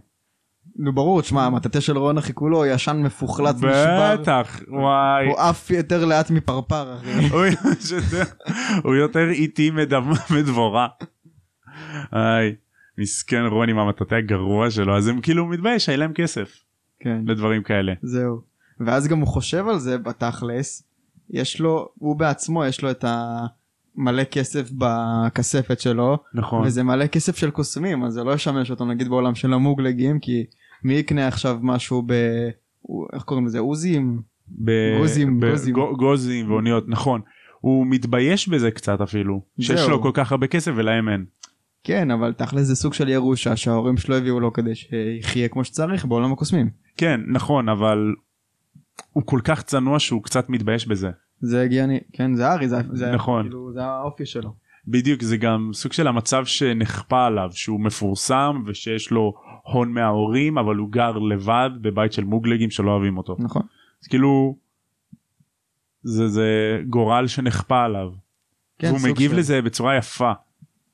נו 0.76 0.92
ברור, 0.92 1.22
תשמע, 1.22 1.44
המטאטא 1.44 1.80
של 1.80 1.98
רון 1.98 2.18
אחי 2.18 2.34
כולו 2.34 2.66
ישן 2.66 2.96
מפוחלץ 3.02 3.56
נשבר. 3.56 4.16
בטח 4.20 4.60
וואי. 4.68 5.26
הוא 5.26 5.38
עף 5.38 5.70
יותר 5.70 6.04
לאט 6.04 6.30
מפרפר 6.30 6.96
אחי. 6.96 7.28
הוא 8.84 8.94
יותר- 8.94 9.30
איטי 9.30 9.70
מדבורה. 10.30 10.86
איי, 12.12 12.54
מסכן 12.98 13.42
רון 13.50 13.68
עם 13.68 13.78
המטאטא 13.78 14.14
הגרוע 14.14 14.70
שלו 14.70 14.96
אז 14.96 15.08
הם 15.08 15.20
כאילו 15.20 15.46
מתבייש 15.46 15.88
היה 15.88 15.98
להם 15.98 16.12
כסף 16.12 16.60
כן. 17.00 17.22
לדברים 17.26 17.62
כאלה. 17.62 17.92
זהו. 18.02 18.40
ואז 18.80 19.08
גם 19.08 19.18
הוא 19.18 19.28
חושב 19.28 19.68
על 19.68 19.78
זה 19.78 19.98
בתכלס, 19.98 20.82
יש 21.30 21.60
לו, 21.60 21.88
הוא 21.98 22.16
בעצמו 22.16 22.64
יש 22.64 22.82
לו 22.82 22.90
את 22.90 23.04
המלא 23.08 24.24
כסף 24.24 24.70
בכספת 24.70 25.80
שלו, 25.80 26.18
נכון. 26.34 26.66
וזה 26.66 26.82
מלא 26.82 27.06
כסף 27.06 27.36
של 27.36 27.50
קוסמים, 27.50 28.04
אז 28.04 28.12
זה 28.12 28.24
לא 28.24 28.34
ישמש 28.34 28.70
אותו 28.70 28.84
נגיד 28.84 29.08
בעולם 29.08 29.34
של 29.34 29.52
המוגלגים, 29.52 30.18
כי 30.20 30.44
מי 30.84 30.94
יקנה 30.94 31.28
עכשיו 31.28 31.58
משהו 31.62 32.02
ב... 32.06 32.12
איך 33.12 33.22
קוראים 33.22 33.46
לזה? 33.46 33.58
עוזים? 33.58 34.20
ב- 34.48 34.98
גוזים, 34.98 35.40
ב- 35.40 35.50
גוזים. 35.50 35.74
גו- 35.74 35.96
גוזים 35.96 36.50
ואוניות 36.50 36.84
נכון. 36.88 37.20
הוא 37.60 37.86
מתבייש 37.86 38.48
בזה 38.48 38.70
קצת 38.70 39.00
אפילו 39.00 39.40
שיש 39.60 39.80
זהו. 39.80 39.90
לו 39.90 40.02
כל 40.02 40.10
כך 40.14 40.32
הרבה 40.32 40.46
כסף 40.46 40.72
ולהם 40.76 41.08
אין. 41.08 41.24
כן, 41.84 42.10
אבל 42.10 42.32
תכלס 42.32 42.62
זה 42.66 42.76
סוג 42.76 42.94
של 42.94 43.08
ירושה 43.08 43.56
שההורים 43.56 43.96
שלו 43.96 44.16
הביאו 44.16 44.40
לו 44.40 44.52
כדי 44.52 44.74
שיחיה 44.74 45.48
כמו 45.48 45.64
שצריך 45.64 46.04
בעולם 46.04 46.32
הקוסמים. 46.32 46.70
כן 46.96 47.20
נכון 47.28 47.68
אבל 47.68 48.14
הוא 49.12 49.22
כל 49.26 49.40
כך 49.44 49.62
צנוע 49.62 49.98
שהוא 49.98 50.22
קצת 50.22 50.48
מתבייש 50.48 50.86
בזה. 50.86 51.10
זה 51.40 51.62
הגיוני, 51.62 52.00
כן, 52.12 52.34
זה 52.34 52.52
ארי, 52.52 52.68
זה, 52.68 52.76
זה, 52.92 53.12
נכון. 53.12 53.42
כאילו, 53.42 53.72
זה 53.72 53.84
האופי 53.84 54.26
שלו. 54.26 54.54
בדיוק 54.88 55.22
זה 55.22 55.36
גם 55.36 55.70
סוג 55.72 55.92
של 55.92 56.06
המצב 56.06 56.44
שנכפה 56.44 57.26
עליו 57.26 57.48
שהוא 57.52 57.80
מפורסם 57.80 58.62
ושיש 58.66 59.10
לו 59.10 59.34
הון 59.72 59.92
מההורים 59.92 60.58
אבל 60.58 60.76
הוא 60.76 60.90
גר 60.90 61.18
לבד 61.18 61.70
בבית 61.80 62.12
של 62.12 62.24
מוגלגים 62.24 62.70
שלא 62.70 62.90
אוהבים 62.90 63.18
אותו. 63.18 63.36
נכון. 63.38 63.62
אז 64.02 64.08
כאילו 64.08 64.56
זה 66.02 66.28
זה 66.28 66.48
גורל 66.88 67.26
שנכפה 67.26 67.82
עליו. 67.84 68.08
כן, 68.78 68.88
והוא 68.88 69.00
מגיב 69.10 69.30
של- 69.30 69.36
לזה 69.38 69.62
בצורה 69.62 69.96
יפה 69.96 70.32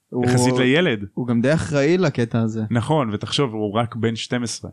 הוא- 0.09 0.25
יחסית 0.27 0.55
לילד. 0.59 1.05
הוא 1.15 1.27
גם 1.27 1.41
די 1.41 1.55
אחראי 1.55 1.99
לקטע 1.99 2.41
הזה. 2.41 2.63
נכון 2.71 3.11
ותחשוב 3.15 3.53
הוא 3.55 3.75
רק 3.75 3.97
בן 3.97 4.17
12. 4.17 4.71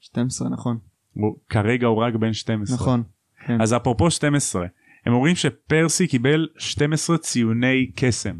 12 0.00 0.48
נכון. 0.48 0.78
הוא, 1.12 1.36
כרגע 1.48 1.86
הוא 1.86 2.02
רק 2.02 2.14
בן 2.14 2.32
12. 2.32 2.76
נכון. 2.76 3.02
כן. 3.46 3.60
אז 3.60 3.74
אפרופו 3.74 4.10
12 4.10 4.66
הם 5.06 5.12
אומרים 5.12 5.36
שפרסי 5.36 6.06
קיבל 6.08 6.48
12 6.58 7.18
ציוני 7.18 7.90
קסם. 7.96 8.36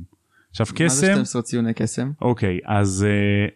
עכשיו 0.51 0.67
מה 0.71 0.89
זה 0.89 1.07
קסם 1.07 1.13
12 1.13 1.43
ציוני 1.43 1.75
קסם? 1.75 2.11
אוקיי 2.23 2.59
אז 2.65 3.07
uh, 3.09 3.51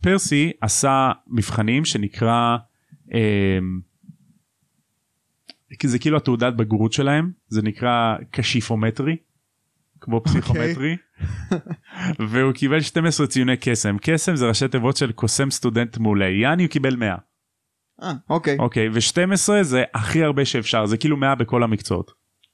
פרסי 0.00 0.52
עשה 0.60 1.12
מבחנים 1.26 1.84
שנקרא 1.84 2.56
um, 3.08 3.12
זה 5.84 5.98
כאילו 5.98 6.16
התעודת 6.16 6.54
בגרות 6.54 6.92
שלהם 6.92 7.30
זה 7.48 7.62
נקרא 7.62 8.16
קשיפומטרי 8.30 9.16
כמו 10.00 10.22
פסיכומטרי. 10.24 10.96
והוא 12.30 12.52
קיבל 12.52 12.80
12 12.80 13.26
ציוני 13.26 13.56
קסם. 13.56 13.96
קסם 14.00 14.36
זה 14.36 14.48
ראשי 14.48 14.68
תיבות 14.68 14.96
של 14.96 15.12
קוסם 15.12 15.50
סטודנט 15.50 15.98
מעולה. 15.98 16.28
יעני 16.28 16.62
הוא 16.62 16.70
קיבל 16.70 16.96
100 16.96 17.16
אה, 18.02 18.12
אוקיי. 18.30 18.56
אוקיי 18.58 18.88
ו12 18.88 19.62
זה 19.62 19.84
הכי 19.94 20.22
הרבה 20.22 20.44
שאפשר. 20.44 20.86
זה 20.86 20.96
כאילו 20.96 21.16
100 21.16 21.34
בכל 21.34 21.62
המקצועות. 21.62 22.10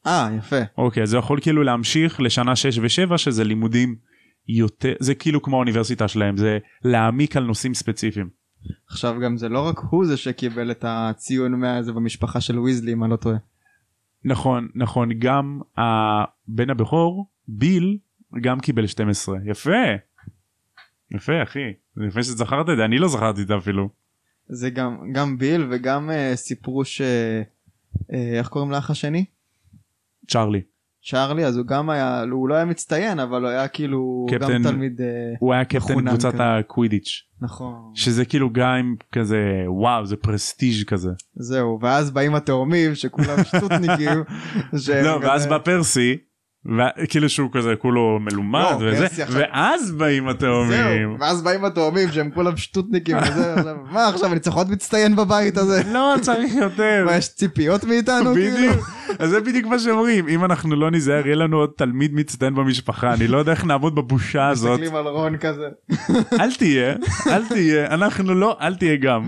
אה, 0.07 0.29
יפה. 0.39 0.57
אוקיי 0.79 1.03
אז 1.03 1.15
הוא 1.15 1.19
יכול 1.19 1.41
כאילו 1.41 1.63
להמשיך 1.63 2.21
לשנה 2.21 2.57
6 2.57 2.79
ו7 2.79 3.17
שזה 3.17 3.45
לימודים 3.45 3.97
יותר 4.49 4.93
זה 5.01 5.15
כאילו 5.15 5.43
כמו 5.43 5.57
האוניברסיטה 5.57 6.09
שלהם 6.09 6.37
זה 6.37 6.59
להעמיק 6.85 7.37
על 7.37 7.45
נושאים 7.45 7.75
ספציפיים. 7.75 8.29
עכשיו 8.87 9.21
גם 9.25 9.37
זה 9.37 9.49
לא 9.49 9.69
רק 9.69 9.79
הוא 9.91 10.07
זה 10.07 10.17
שקיבל 10.17 10.71
את 10.71 10.85
הציון 10.89 11.55
100 11.55 11.77
הזה 11.77 11.93
במשפחה 11.93 12.41
של 12.41 12.59
ויזלי 12.59 12.93
אם 12.93 13.05
אני 13.05 13.11
לא 13.11 13.17
טועה. 13.17 13.37
נכון 14.25 14.69
נכון 14.75 15.09
גם 15.19 15.61
הבן 15.77 16.71
הבכור 16.71 17.27
ביל 17.49 17.99
גם 18.41 18.61
קיבל 18.61 18.87
12 18.87 19.39
יפה. 19.47 19.71
יפה 21.11 21.43
אחי 21.43 21.73
יפה 22.07 22.23
שזכרת 22.23 22.69
את 22.69 22.77
זה 22.77 22.85
אני 22.85 22.99
לא 22.99 23.09
זכרתי 23.09 23.43
את 23.43 23.47
זה 23.47 23.57
אפילו. 23.57 23.89
זה 24.49 24.71
גם 24.71 25.13
גם 25.13 25.39
ביל 25.39 25.67
וגם 25.71 26.11
אה, 26.11 26.33
סיפרו 26.37 26.85
ש... 26.85 27.01
אה, 28.13 28.39
איך 28.39 28.49
קוראים 28.49 28.71
לאח 28.71 28.91
השני? 28.91 29.25
צ'ארלי 30.29 30.63
צ'ארלי 31.11 31.45
אז 31.47 31.57
הוא 31.57 31.67
גם 31.67 31.91
היה 31.91 32.23
הוא 32.31 32.49
לא 32.49 32.55
היה 32.55 32.65
מצטיין 32.65 33.21
אבל 33.21 33.43
הוא 33.43 33.51
היה 33.51 33.69
כאילו 33.69 34.27
קפטן- 34.31 34.53
גם 34.53 34.63
תלמיד 34.63 35.01
אה, 35.01 35.07
הוא 35.39 35.53
היה 35.53 35.65
קפטן 35.65 36.09
קבוצת. 36.09 36.35
הקווידיץ' 36.39 37.23
נכון 37.43 37.75
שזה 37.95 38.25
כאילו 38.25 38.51
גם 38.53 38.95
כזה 39.13 39.39
וואו 39.67 40.07
זה 40.07 40.17
פרסטיג' 40.17 40.85
כזה. 40.87 41.11
זהו 41.35 41.79
ואז 41.83 42.11
באים 42.11 42.35
התאומים 42.35 42.95
שכולם 42.95 43.45
שטותניקים. 43.45 44.23
שהם 44.85 45.05
לא 45.05 45.19
ואז 45.23 45.47
בא 45.47 45.59
פרסי 45.59 46.17
כאילו 47.09 47.29
שהוא 47.29 47.51
כזה 47.53 47.75
כולו 47.79 48.19
מלומד 48.21 48.61
לא, 48.61 48.77
וזה 48.81 49.07
ואז 49.29 49.93
באים 49.93 50.29
התאומים. 50.29 50.71
זהו, 50.71 51.17
ואז 51.21 51.43
באים 51.43 51.65
התאומים 51.65 52.13
שהם 52.13 52.31
כולם 52.35 52.57
שטותניקים 52.57 53.17
וזה, 53.31 53.55
מה 53.91 54.09
עכשיו 54.09 54.33
אני 54.33 54.41
צריך 54.41 54.57
עוד 54.57 54.71
מצטיין 54.71 55.17
בבית 55.17 55.57
הזה? 55.57 55.83
לא 55.95 56.15
צריך 56.21 56.55
יותר. 56.55 57.03
מה 57.07 57.17
יש 57.17 57.29
ציפיות 57.29 57.85
מאיתנו? 57.85 58.35
כאילו? 58.35 58.57
בדיוק. 58.57 58.89
אז 59.19 59.31
זה 59.31 59.41
בדיוק 59.41 59.67
מה 59.67 59.79
שאומרים 59.79 60.29
אם 60.29 60.45
אנחנו 60.45 60.77
לא 60.77 60.91
ניזהר 60.91 61.27
יהיה 61.27 61.37
לנו 61.37 61.57
עוד 61.57 61.71
תלמיד 61.77 62.15
מצטיין 62.15 62.55
במשפחה 62.55 63.15
אני 63.15 63.29
לא 63.29 63.39
יודע 63.39 63.53
איך 63.53 63.65
נעמוד 63.65 63.95
בבושה 63.95 64.49
הזאת 64.53 64.81
מסתכלים 64.81 64.95
על 64.95 65.07
רון 65.07 65.37
כזה. 65.37 65.69
אל 66.41 66.55
תהיה 66.55 66.95
אל 67.27 67.49
תהיה 67.49 67.87
אנחנו 67.87 68.35
לא 68.35 68.57
אל 68.61 68.75
תהיה 68.75 68.97
גם. 68.97 69.27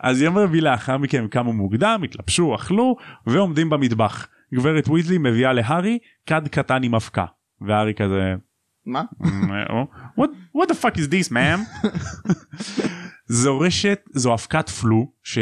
אז 0.00 0.22
יום 0.22 0.38
רביעי 0.38 0.60
לאחר 0.60 0.98
מכן 0.98 1.18
הם 1.18 1.28
קמו 1.28 1.52
מוקדם 1.52 2.00
התלבשו 2.04 2.54
אכלו 2.54 2.96
ועומדים 3.26 3.70
במטבח 3.70 4.26
גברת 4.56 4.88
ויזלי 4.88 5.18
מביאה 5.18 5.52
להארי 5.52 5.98
כד 6.26 6.48
קטן 6.48 6.82
עם 6.82 6.94
אבקה 6.94 7.24
והארי 7.60 7.94
כזה 7.94 8.34
מה? 8.86 9.02
what, 10.18 10.28
what 10.56 10.68
the 10.68 10.74
fuck 10.74 10.96
is 10.96 11.08
this 11.10 11.32
man 11.32 11.86
זו 13.42 13.58
רשת 13.58 14.00
זו 14.12 14.34
אבקת 14.34 14.68
פלו 14.68 15.12
ש... 15.22 15.38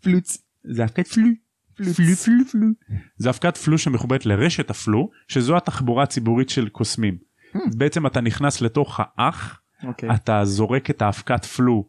פלוץ. 0.00 0.38
זה 0.64 0.84
אבקת 0.84 1.06
פלו. 1.08 1.28
פלו 1.76 1.92
פלו 1.94 2.44
פלו. 2.52 2.68
זה 3.16 3.30
אבקת 3.30 3.56
פלו 3.56 3.78
שמחוברת 3.78 4.26
לרשת 4.26 4.70
הפלו 4.70 5.10
שזו 5.28 5.56
התחבורה 5.56 6.02
הציבורית 6.02 6.48
של 6.48 6.68
קוסמים. 6.68 7.18
אז 7.66 7.76
בעצם 7.76 8.06
אתה 8.06 8.20
נכנס 8.20 8.60
לתוך 8.60 9.00
האח 9.00 9.60
אוקיי. 9.84 10.14
אתה 10.14 10.44
זורק 10.44 10.90
את 10.90 11.02
האבקת 11.02 11.44
פלו 11.44 11.88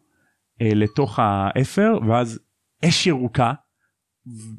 אה, 0.61 0.73
לתוך 0.73 1.19
האפר 1.19 1.99
ואז 2.07 2.39
אש 2.85 3.07
ירוקה 3.07 3.53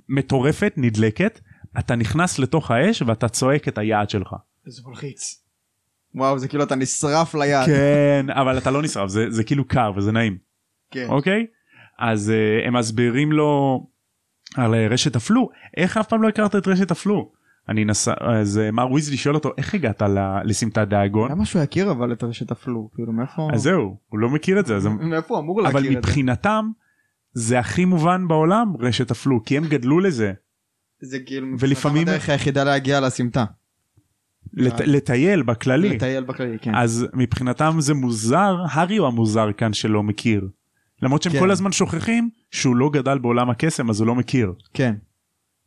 מטורפת 0.09 0.73
נדלקת 0.77 1.41
אתה 1.79 1.97
נכנס 1.97 2.39
לתוך 2.39 2.71
האש 2.71 3.03
ואתה 3.03 3.29
צועק 3.29 3.69
את 3.69 3.79
היעד 3.79 4.11
שלך. 4.11 4.35
איזה 4.67 4.83
מלחיץ. 4.87 5.43
וואו 6.15 6.39
זה 6.39 6.49
כאילו 6.49 6.65
אתה 6.65 6.75
נשרף 6.75 7.35
ליד. 7.35 7.67
כן 7.67 8.27
אבל 8.31 8.59
אתה 8.59 8.71
לא 8.71 8.83
נשרף 8.83 9.09
זה, 9.11 9.31
זה 9.31 9.45
כאילו 9.45 9.69
קר 9.69 9.93
וזה 9.97 10.13
נעים. 10.13 10.39
כן. 10.91 11.07
אוקיי 11.09 11.47
אז 11.99 12.33
uh, 12.33 12.69
הם 12.69 12.77
מסבירים 12.77 13.33
לו 13.33 13.83
על 14.57 14.75
אה, 14.75 14.89
רשת 14.89 15.17
הפלו 15.17 15.49
איך 15.77 15.97
אף 15.97 16.09
פעם 16.09 16.23
לא 16.23 16.29
הכרת 16.29 16.57
את 16.57 16.69
רשת 16.69 16.91
הפלו 16.91 17.33
אני 17.69 17.85
נסע 17.85 18.13
אז 18.21 18.59
אה, 18.59 18.71
מר 18.71 18.93
ויזלי 18.93 19.17
שואל 19.17 19.35
אותו 19.35 19.51
איך 19.59 19.75
הגעת 19.75 20.03
לסמטת 20.45 20.89
דאגון 20.89 21.31
למה 21.31 21.45
שהוא 21.45 21.63
יכיר 21.63 21.91
אבל 21.91 22.13
את 22.13 22.25
רשת 22.25 22.51
הפלו? 22.51 22.91
כאילו 22.95 23.13
מאיפה? 23.13 23.49
אז 23.53 23.63
זהו 23.63 23.97
הוא 24.09 24.19
לא 24.19 24.29
מכיר 24.29 24.61
את 24.61 24.67
זה 24.67 24.77
אז 24.77 24.87
מאיפה 24.87 25.35
הוא 25.35 25.43
אמור 25.43 25.61
אבל 25.61 25.81
להכיר 25.81 25.89
את 25.89 25.93
זה? 25.93 25.99
מבחינתם 25.99 26.71
זה 27.33 27.59
הכי 27.59 27.85
מובן 27.85 28.29
בעולם 28.29 28.73
רשת 28.81 29.11
הפלו 29.11 29.45
כי 29.45 29.57
הם 29.57 29.65
גדלו 29.69 30.01
לזה 30.01 30.33
זה 31.03 31.19
כאילו 31.19 31.47
ולפעמים- 31.59 32.09
הדרך 32.09 32.29
היחידה 32.29 32.65
להגיע 32.65 33.01
לסמטה. 33.01 33.45
לט, 34.55 34.81
לטייל 34.81 35.43
בכללי 35.43 35.89
לטייל 35.89 36.25
בכללי, 36.25 36.59
כן. 36.59 36.75
אז 36.75 37.07
מבחינתם 37.15 37.77
זה 37.79 37.95
מוזר 37.95 38.57
הארי 38.71 38.97
הוא 38.97 39.07
המוזר 39.07 39.53
כאן 39.57 39.73
שלא 39.73 40.03
מכיר. 40.03 40.49
למרות 41.03 41.23
שהם 41.23 41.33
כן. 41.33 41.39
כל 41.39 41.51
הזמן 41.51 41.73
שוכחים 41.73 42.31
שהוא 42.51 42.77
לא 42.77 42.91
גדל 42.93 43.19
בעולם 43.19 43.51
הקסם 43.51 43.91
אז 43.91 44.01
הוא 44.01 44.07
לא 44.07 44.15
מכיר 44.15 44.53
כן. 44.75 44.95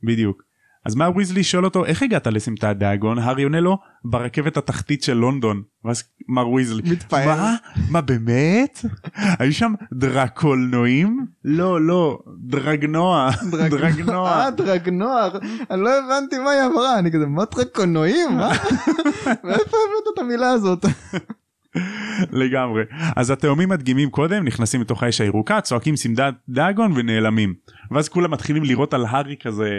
בדיוק. 0.04 0.44
אז 0.86 0.96
מה 0.96 1.10
וויזלי 1.10 1.44
שואל 1.44 1.66
אותו 1.66 1.86
איך 1.86 2.04
הגעת 2.04 2.28
לסמטת 2.28 2.76
דאגון 2.76 3.20
הארי 3.20 3.44
עונה 3.44 3.60
לו 3.60 3.78
ברכבת 4.04 4.58
התחתית 4.58 5.04
של 5.04 5.14
לונדון 5.14 5.62
ואז 5.86 6.04
מר 6.28 6.50
וויזלי 6.50 6.82
מתפעל. 6.92 7.28
מה 7.28 7.56
מה 7.90 8.02
באמת 8.02 8.86
היו 9.40 9.54
שם 9.54 9.74
דרקולנועים 9.94 11.26
לא 11.44 11.82
לא 11.82 12.20
דרגנוע 12.38 13.30
דרגנוע 13.70 14.30
אה, 14.30 14.52
דרגנוע. 14.52 15.30
אני 15.72 15.82
לא 15.82 15.90
הבנתי 15.98 16.38
מה 16.38 16.50
היא 16.50 16.62
אמרה. 16.72 17.00
אני 17.00 17.12
כזה, 17.12 17.26
מה 17.26 17.44
דרקונועים? 17.56 18.32
מה? 18.38 18.50
מאיפה 19.44 19.78
הבאת 19.78 20.14
את 20.14 20.20
המילה 20.20 20.52
הזאת? 20.52 20.86
לגמרי 22.32 22.84
אז 23.16 23.30
התאומים 23.32 23.70
מדגימים 23.70 24.10
קודם 24.10 24.44
נכנסים 24.44 24.82
לתוך 24.82 25.04
האש 25.04 25.22
הירוקה 25.22 25.62
צועקים 25.62 25.96
סמדת 25.96 26.34
דאגון 26.50 26.92
ונעלמים 26.96 27.54
ואז 27.92 28.10
כולם 28.10 28.32
מתחילים 28.32 28.64
לירות 28.64 28.94
על 28.94 29.06
הארי 29.06 29.36
כזה 29.44 29.70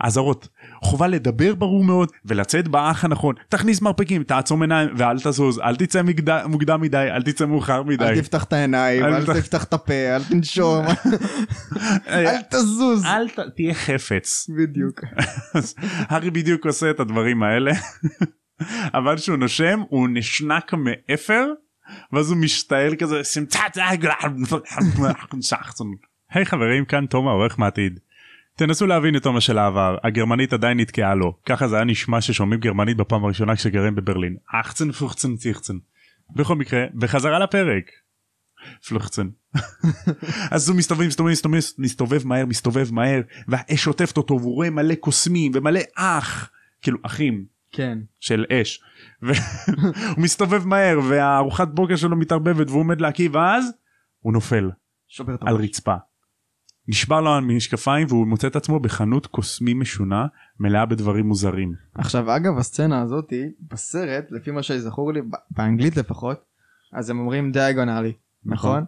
אזהרות. 0.00 0.48
חובה 0.82 1.06
לדבר 1.06 1.54
ברור 1.54 1.84
מאוד 1.84 2.12
ולצאת 2.24 2.68
באח 2.68 3.04
הנכון. 3.04 3.34
תכניס 3.48 3.82
מרפקים 3.82 4.22
תעצום 4.22 4.62
עיניים 4.62 4.88
ואל 4.96 5.20
תזוז 5.20 5.58
אל 5.60 5.76
תצא 5.76 6.02
מגד... 6.02 6.46
מוקדם 6.46 6.80
מדי 6.80 6.96
אל 7.10 7.22
תצא 7.22 7.46
מאוחר 7.46 7.82
מדי. 7.82 8.04
אל 8.04 8.20
תפתח 8.20 8.44
את 8.44 8.52
העיניים, 8.52 9.04
אל 9.04 9.14
אל 9.14 9.22
תפתח- 9.24 9.40
תפתח 9.40 9.64
את 9.64 9.72
הפה, 9.72 9.94
אל 9.94 10.24
תנשום, 10.24 10.84
אל 12.08 12.42
תזוז. 12.50 13.04
אל 13.04 13.28
ת... 13.28 13.38
תהיה 13.56 13.74
חפץ. 13.74 14.50
בדיוק. 14.58 15.00
הארי 16.08 16.30
בדיוק 16.30 16.66
עושה 16.66 16.90
את 16.90 17.00
הדברים 17.00 17.42
האלה. 17.42 17.72
אבל 18.98 19.16
כשהוא 19.16 19.36
נושם 19.36 19.80
הוא 19.88 20.08
נשנק 20.12 20.72
מאפר 20.74 21.46
ואז 22.12 22.30
הוא 22.30 22.38
משתעל 22.38 22.94
כזה 22.98 23.22
סמצת 23.22 23.76
היי 26.30 26.44
חברים 26.44 26.84
כאן 26.84 27.06
תום 27.06 27.28
העורך 27.28 27.58
מעתיד. 27.58 28.00
תנסו 28.56 28.86
להבין 28.86 29.16
את 29.16 29.22
תומה 29.22 29.40
של 29.40 29.58
העבר 29.58 29.96
הגרמנית 30.04 30.52
עדיין 30.52 30.80
נתקעה 30.80 31.14
לו 31.14 31.36
ככה 31.46 31.68
זה 31.68 31.76
היה 31.76 31.84
נשמע 31.84 32.20
ששומעים 32.20 32.60
גרמנית 32.60 32.96
בפעם 32.96 33.24
הראשונה 33.24 33.56
כשגרים 33.56 33.94
בברלין 33.94 34.36
אחצן 34.60 34.92
פוחצן 34.92 35.36
ציחצן. 35.36 35.74
בכל 36.36 36.56
מקרה 36.56 36.84
בחזרה 36.94 37.38
לפרק. 37.38 37.90
פלוחצן. 38.88 39.28
אז 40.54 40.68
הוא 40.68 40.76
מסתובב 40.76 41.06
מסתובב 41.06 41.30
מסתובב 41.30 41.58
מסתובב 41.78 42.26
מהר 42.26 42.46
מסתובב 42.46 42.92
מהר 42.92 43.20
והאש 43.48 43.86
עוטפת 43.86 44.16
אותו 44.16 44.40
והוא 44.40 44.54
רואה 44.54 44.70
מלא 44.70 44.94
קוסמים 44.94 45.52
ומלא 45.54 45.80
אח 45.96 46.50
כאילו 46.82 46.98
אחים 47.02 47.44
כן. 47.72 47.98
של 48.20 48.44
אש. 48.52 48.80
והוא 49.22 49.34
מסתובב 50.24 50.66
מהר 50.66 50.98
והארוחת 51.08 51.68
בוקר 51.68 51.96
שלו 51.96 52.16
מתערבבת 52.16 52.68
והוא 52.68 52.80
עומד 52.80 53.00
להקיא 53.00 53.28
ואז 53.32 53.72
הוא 54.20 54.32
נופל 54.32 54.70
שובר 55.08 55.34
את 55.34 55.42
על 55.42 55.48
הראש. 55.48 55.60
רצפה. 55.60 55.96
נשבר 56.88 57.20
לו 57.20 57.30
המשקפיים 57.36 58.06
והוא 58.10 58.26
מוצא 58.26 58.46
את 58.46 58.56
עצמו 58.56 58.80
בחנות 58.80 59.26
קוסמים 59.26 59.80
משונה 59.80 60.26
מלאה 60.60 60.86
בדברים 60.86 61.26
מוזרים. 61.26 61.72
עכשיו 61.94 62.36
אגב 62.36 62.58
הסצנה 62.58 63.02
הזאתי 63.02 63.42
בסרט 63.72 64.24
לפי 64.30 64.50
מה 64.50 64.62
שזכור 64.62 65.12
לי 65.12 65.20
באנגלית 65.50 65.96
לפחות 65.96 66.44
אז 66.92 67.10
הם 67.10 67.18
אומרים 67.18 67.52
דיאגונלי 67.52 68.12
נכון 68.44 68.84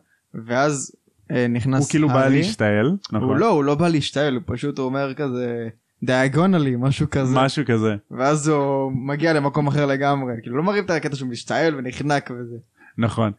ואז 0.47 0.93
אה, 1.31 1.47
נכנס 1.49 1.83
הוא 1.83 1.91
כאילו 1.91 2.09
בא 2.09 2.21
הארי. 2.23 2.37
להשתעל. 2.37 2.87
הוא 2.87 2.99
נכון? 3.13 3.39
לא 3.39 3.49
הוא 3.51 3.65
לא 3.65 3.75
בא 3.75 3.89
להשתעל 3.89 4.35
הוא 4.35 4.43
פשוט 4.47 4.79
אומר 4.79 5.15
כזה 5.15 5.69
דיאגונלי 6.03 6.77
משהו 6.79 7.07
כזה 7.11 7.35
משהו 7.37 7.65
כזה. 7.67 7.97
ואז 8.11 8.49
הוא 8.49 8.93
מגיע 8.93 9.33
למקום 9.33 9.67
אחר 9.67 9.87
לגמרי 9.87 10.33
כאילו 10.43 10.57
לא 10.57 10.63
מראים 10.63 10.85
את 10.85 10.91
הקטע 10.91 11.17
שהוא 11.17 11.29
משתעל 11.29 11.75
ונחנק 11.75 12.31
וזה. 12.31 12.57
נכון. 12.99 13.33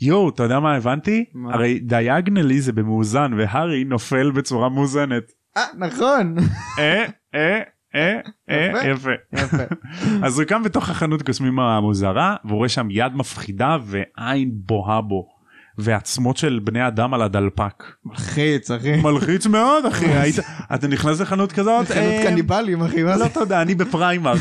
יואו 0.00 0.28
אתה 0.28 0.42
יודע 0.42 0.60
מה 0.60 0.74
הבנתי? 0.74 1.24
מה? 1.34 1.54
הרי 1.54 1.78
דיאגנלי 1.78 2.60
זה 2.60 2.72
במאוזן 2.72 3.32
והארי 3.38 3.84
נופל 3.84 4.30
בצורה 4.30 4.68
מאוזנת. 4.68 5.22
אה 5.56 5.62
נכון 5.78 6.34
אה 6.78 7.04
אה 7.34 7.60
אה 7.94 8.20
אה 8.50 8.70
יפה. 8.90 8.90
יפה. 8.90 9.10
יפה. 9.32 9.62
אז 10.26 10.38
הוא 10.38 10.48
קם 10.48 10.62
בתוך 10.62 10.90
החנות 10.90 11.22
קוסמים 11.22 11.58
המוזרה 11.58 12.36
והוא 12.44 12.56
רואה 12.56 12.68
שם 12.68 12.88
יד 12.90 13.12
מפחידה 13.14 13.76
ועין 13.84 14.50
בוהה 14.52 15.00
בו. 15.00 15.37
ועצמות 15.78 16.36
של 16.36 16.60
בני 16.64 16.86
אדם 16.86 17.14
על 17.14 17.22
הדלפק. 17.22 17.84
מלחיץ 18.04 18.70
אחי. 18.70 18.96
מלחיץ 19.02 19.46
מאוד 19.46 19.86
אחי 19.86 20.06
היית 20.06 20.36
אתה 20.74 20.88
נכנס 20.88 21.20
לחנות 21.20 21.52
כזאת 21.52 21.86
חנות 21.88 21.96
אה, 21.98 22.22
קניבלים 22.22 22.82
אחי 22.82 23.02
מה 23.02 23.18
זה 23.18 23.24
לא 23.24 23.28
תודה 23.28 23.62
אני 23.62 23.74
בפריימרק. 23.74 24.40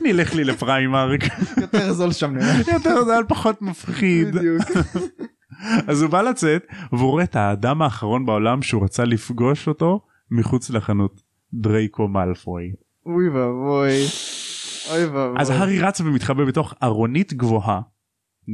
אני 0.00 0.10
אלך 0.12 0.34
לי 0.34 0.44
לפריימרק 0.44 1.20
יותר 1.60 1.92
זול 1.92 2.12
שם 2.12 2.34
נראה. 2.34 2.60
יותר 2.72 3.04
זה 3.04 3.12
פחות 3.28 3.62
מפחיד 3.62 4.36
בדיוק. 4.36 4.62
אז 5.88 6.02
הוא 6.02 6.10
בא 6.10 6.22
לצאת 6.22 6.66
והוא 6.92 7.10
רואה 7.10 7.24
את 7.24 7.36
האדם 7.36 7.82
האחרון 7.82 8.26
בעולם 8.26 8.62
שהוא 8.62 8.84
רצה 8.84 9.04
לפגוש 9.04 9.68
אותו 9.68 10.00
מחוץ 10.30 10.70
לחנות 10.70 11.22
דרייקו 11.54 12.08
מאלפוי. 12.08 12.72
אוי 13.06 13.28
ואבוי. 13.28 13.92
אוי 14.90 15.04
ואבוי. 15.04 15.40
אז 15.40 15.50
הארי 15.50 15.80
רץ 15.80 16.00
ומתחבא 16.00 16.44
בתוך 16.44 16.74
ארונית 16.82 17.32
גבוהה. 17.32 17.80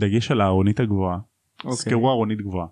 דגש 0.00 0.30
על 0.30 0.40
הארונית 0.40 0.80
הגבוהה. 0.80 1.18
אוקיי. 1.64 1.76
זכרו 1.76 2.10
ארונית 2.10 2.40
גבוהה. 2.40 2.66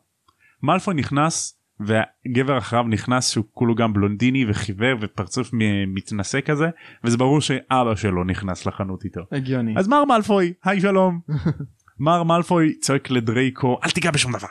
מאלפוי 0.62 0.94
נכנס 0.94 1.60
והגבר 1.80 2.58
אחריו 2.58 2.82
נכנס 2.82 3.30
שהוא 3.30 3.44
כולו 3.52 3.74
גם 3.74 3.92
בלונדיני 3.92 4.50
וחיוור 4.50 4.96
ופרצוף 5.00 5.50
מתנשא 5.86 6.40
כזה 6.40 6.68
וזה 7.04 7.16
ברור 7.16 7.40
שאבא 7.40 7.94
שלו 7.94 8.24
נכנס 8.24 8.66
לחנות 8.66 9.04
איתו. 9.04 9.20
הגיוני. 9.32 9.74
אז 9.76 9.88
מר 9.88 10.04
מאלפוי 10.04 10.52
היי 10.64 10.80
שלום. 10.80 11.20
מר 11.98 12.22
מאלפוי 12.22 12.74
צועק 12.80 13.10
לדרייקו 13.10 13.78
אל 13.84 13.90
תיגע 13.90 14.10
בשום 14.10 14.32
דבר. 14.32 14.48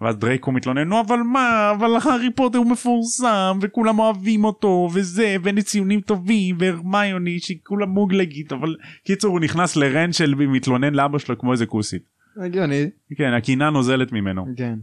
ואז 0.00 0.16
דרייקו 0.16 0.52
מתלונן 0.52 0.88
נו 0.88 1.00
אבל 1.00 1.16
מה 1.16 1.72
אבל 1.76 1.90
הארי 2.04 2.30
פוטר 2.30 2.58
הוא 2.58 2.70
מפורסם 2.70 3.58
וכולם 3.62 3.98
אוהבים 3.98 4.44
אותו 4.44 4.88
וזה 4.94 5.36
ואין 5.42 5.54
לי 5.54 5.62
ציונים 5.62 6.00
טובים 6.00 6.56
והרמיוני 6.58 7.38
שהיא 7.38 7.58
כולה 7.62 7.86
מוגלגית 7.86 8.52
אבל 8.52 8.76
קיצור 9.04 9.30
הוא 9.30 9.40
נכנס 9.40 9.76
לרן 9.76 10.12
של 10.12 10.34
מתלונן 10.34 10.94
לאבא 10.94 11.18
שלו 11.18 11.38
כמו 11.38 11.52
איזה 11.52 11.66
כוסית. 11.66 12.15
הגיוני. 12.36 12.90
כן 13.16 13.32
הקינה 13.32 13.70
נוזלת 13.70 14.12
ממנו. 14.12 14.46
כן. 14.56 14.78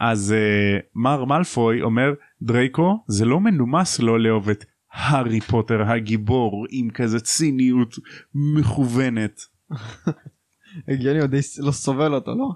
אז 0.00 0.34
uh, 0.34 0.82
מר 0.94 1.24
מאלפוי 1.24 1.82
אומר 1.82 2.14
דרייקו 2.42 3.04
זה 3.06 3.24
לא 3.24 3.40
מנומס 3.40 4.00
לא 4.00 4.20
לאהוב 4.20 4.50
את 4.50 4.64
הארי 4.92 5.40
פוטר 5.40 5.82
הגיבור 5.82 6.66
עם 6.70 6.90
כזה 6.90 7.20
ציניות 7.20 7.94
מכוונת. 8.34 9.40
הגיוני 10.88 11.20
עוד 11.20 11.34
לא 11.58 11.72
סובל 11.72 12.14
אותו 12.14 12.34
לא? 12.34 12.48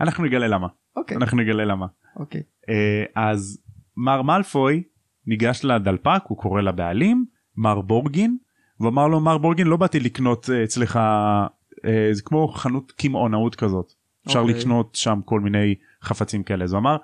אנחנו 0.00 0.24
נגלה 0.24 0.48
למה 0.48 0.66
אוקיי. 0.96 1.16
אנחנו 1.16 1.38
נגלה 1.38 1.64
למה. 1.64 1.86
אוקיי. 2.16 2.42
אה, 2.68 3.04
אז 3.14 3.62
מר 3.96 4.22
מאלפוי 4.22 4.82
ניגש 5.26 5.64
לדלפק 5.64 6.22
הוא 6.28 6.38
קורא 6.38 6.60
לבעלים 6.60 7.24
מר 7.56 7.80
בורגין 7.80 8.36
ואמר 8.82 9.08
לו 9.08 9.20
מר 9.20 9.38
בורגין 9.38 9.66
לא 9.66 9.76
באתי 9.76 10.00
לקנות 10.00 10.50
אה, 10.50 10.64
אצלך 10.64 10.96
אה, 10.96 12.08
זה 12.12 12.22
כמו 12.22 12.48
חנות 12.48 12.92
קמעונאות 12.92 13.54
כזאת 13.54 13.92
אפשר 14.26 14.38
אוקיי. 14.40 14.54
לקנות 14.54 14.94
שם 14.94 15.20
כל 15.24 15.40
מיני 15.40 15.74
חפצים 16.02 16.42
כאלה 16.42 16.64
אז 16.64 16.72
הוא 16.72 16.78
אמר 16.78 16.96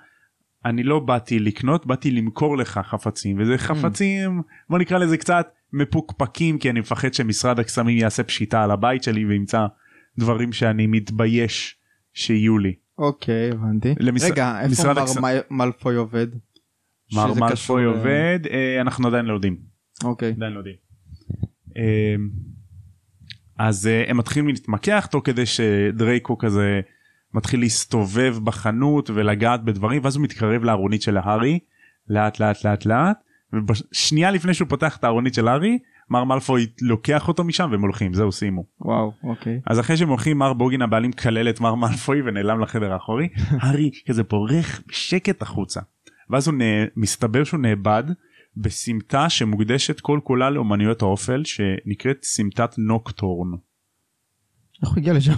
אני 0.65 0.83
לא 0.83 0.99
באתי 1.01 1.39
לקנות 1.39 1.87
באתי 1.87 2.11
למכור 2.11 2.57
לך 2.59 2.81
חפצים 2.85 3.37
וזה 3.41 3.59
חפצים 3.59 4.43
בוא 4.71 4.79
נקרא 4.79 4.99
לזה 4.99 5.17
קצת 5.17 5.49
מפוקפקים 5.73 6.59
כי 6.59 6.71
אני 6.71 6.81
מפחד 6.81 7.15
שמשרד 7.15 7.59
הקסמים 7.61 7.99
יעשה 7.99 8.23
פשיטה 8.23 8.63
על 8.65 8.71
הבית 8.71 9.03
שלי 9.03 9.25
וימצא 9.25 9.67
דברים 10.19 10.53
שאני 10.53 10.87
מתבייש 10.87 11.77
שיהיו 12.13 12.59
לי. 12.59 12.75
אוקיי 12.99 13.51
הבנתי. 13.51 13.95
למש- 14.01 14.23
רגע 14.31 14.61
איפה 14.61 14.83
מר 14.93 15.01
הקס- 15.03 15.19
מל- 15.21 15.41
מלפוי 15.51 15.97
עובד? 15.97 16.27
מר 17.15 17.33
ל- 17.81 17.85
עובד 17.87 18.41
אה, 18.51 18.81
אנחנו 18.81 19.09
עדיין 19.09 19.25
לא 19.27 19.35
יודעים. 19.35 19.57
אוקיי. 20.05 20.33
עדיין 20.37 20.53
לא 20.53 20.59
יודעים. 20.59 20.88
אה, 21.79 22.15
אז 23.59 23.87
אה, 23.87 24.05
הם 24.09 24.17
מתחילים 24.17 24.49
להתמקח 24.49 25.07
תוך 25.11 25.27
כדי 25.27 25.47
שדרייקו 25.47 26.39
כזה 26.39 26.81
מתחיל 27.35 27.61
להסתובב 27.61 28.37
בחנות 28.45 29.11
ולגעת 29.11 29.65
בדברים 29.65 30.01
ואז 30.05 30.17
הוא 30.17 30.25
מתקרב 30.25 30.65
לארונית 30.65 31.03
של 31.03 31.17
הארי 31.17 31.59
לאט 32.09 32.41
לאט 32.41 32.65
לאט 32.65 32.87
לאט 32.87 33.19
ושנייה 33.69 34.31
לפני 34.31 34.55
שהוא 34.55 34.69
פותח 34.69 34.97
את 34.97 35.05
הארונית 35.05 35.35
של 35.35 35.49
הארי 35.49 35.79
מר 36.11 36.25
מאלפוי 36.25 36.67
לוקח 36.83 37.29
אותו 37.29 37.45
משם 37.45 37.69
והם 37.71 37.83
הולכים 37.83 38.15
זהו 38.15 38.33
סיימו. 38.33 38.65
וואו 38.81 39.13
אוקיי. 39.25 39.61
אז 39.67 39.81
אחרי 39.81 39.97
שהם 39.97 40.09
הולכים 40.09 40.39
מר 40.39 40.53
בוגין 40.53 40.83
הבעלים 40.83 41.11
מקלל 41.11 41.49
את 41.49 41.61
מר 41.61 41.75
מאלפוי 41.75 42.23
ונעלם 42.23 42.61
לחדר 42.61 42.93
האחורי 42.93 43.29
הארי 43.51 43.91
כזה 44.09 44.23
בורח 44.23 44.81
בשקט 44.89 45.43
החוצה. 45.43 45.81
ואז 46.31 46.49
הוא 46.49 46.55
נ... 46.55 46.61
מסתבר 46.97 47.45
שהוא 47.45 47.61
נאבד 47.61 48.05
בסמטה 48.59 49.29
שמוקדשת 49.29 50.01
כל 50.01 50.21
כולה 50.25 50.51
לאומנויות 50.51 51.03
האופל 51.03 51.43
שנקראת 51.45 52.25
סמטת 52.25 52.75
נוקטורן. 52.79 53.49
איך 54.83 54.91
הוא 54.91 54.99
הגיע 54.99 55.13
לשם? 55.13 55.33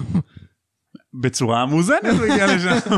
בצורה 1.15 1.67
מאוזנת 1.67 2.05
הוא 2.19 2.25
הגיע 2.25 2.47
לשם. 2.57 2.97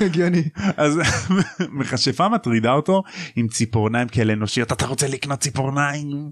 הגיוני. 0.00 0.42
אז 0.76 1.00
מכשפה 1.80 2.28
מטרידה 2.28 2.72
אותו 2.72 3.02
עם 3.36 3.48
ציפורניים 3.48 4.08
כאלה 4.08 4.32
אנושיות 4.32 4.72
אתה 4.72 4.86
רוצה 4.86 5.08
לקנות 5.08 5.38
ציפורניים. 5.40 6.30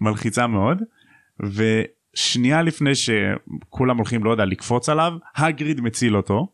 מלחיצה 0.00 0.46
מאוד 0.46 0.82
ושנייה 1.40 2.62
לפני 2.62 2.94
שכולם 2.94 3.96
הולכים 3.96 4.24
לא 4.24 4.30
יודע 4.30 4.44
לקפוץ 4.44 4.88
עליו 4.88 5.12
הגריד 5.36 5.80
מציל 5.80 6.16
אותו 6.16 6.48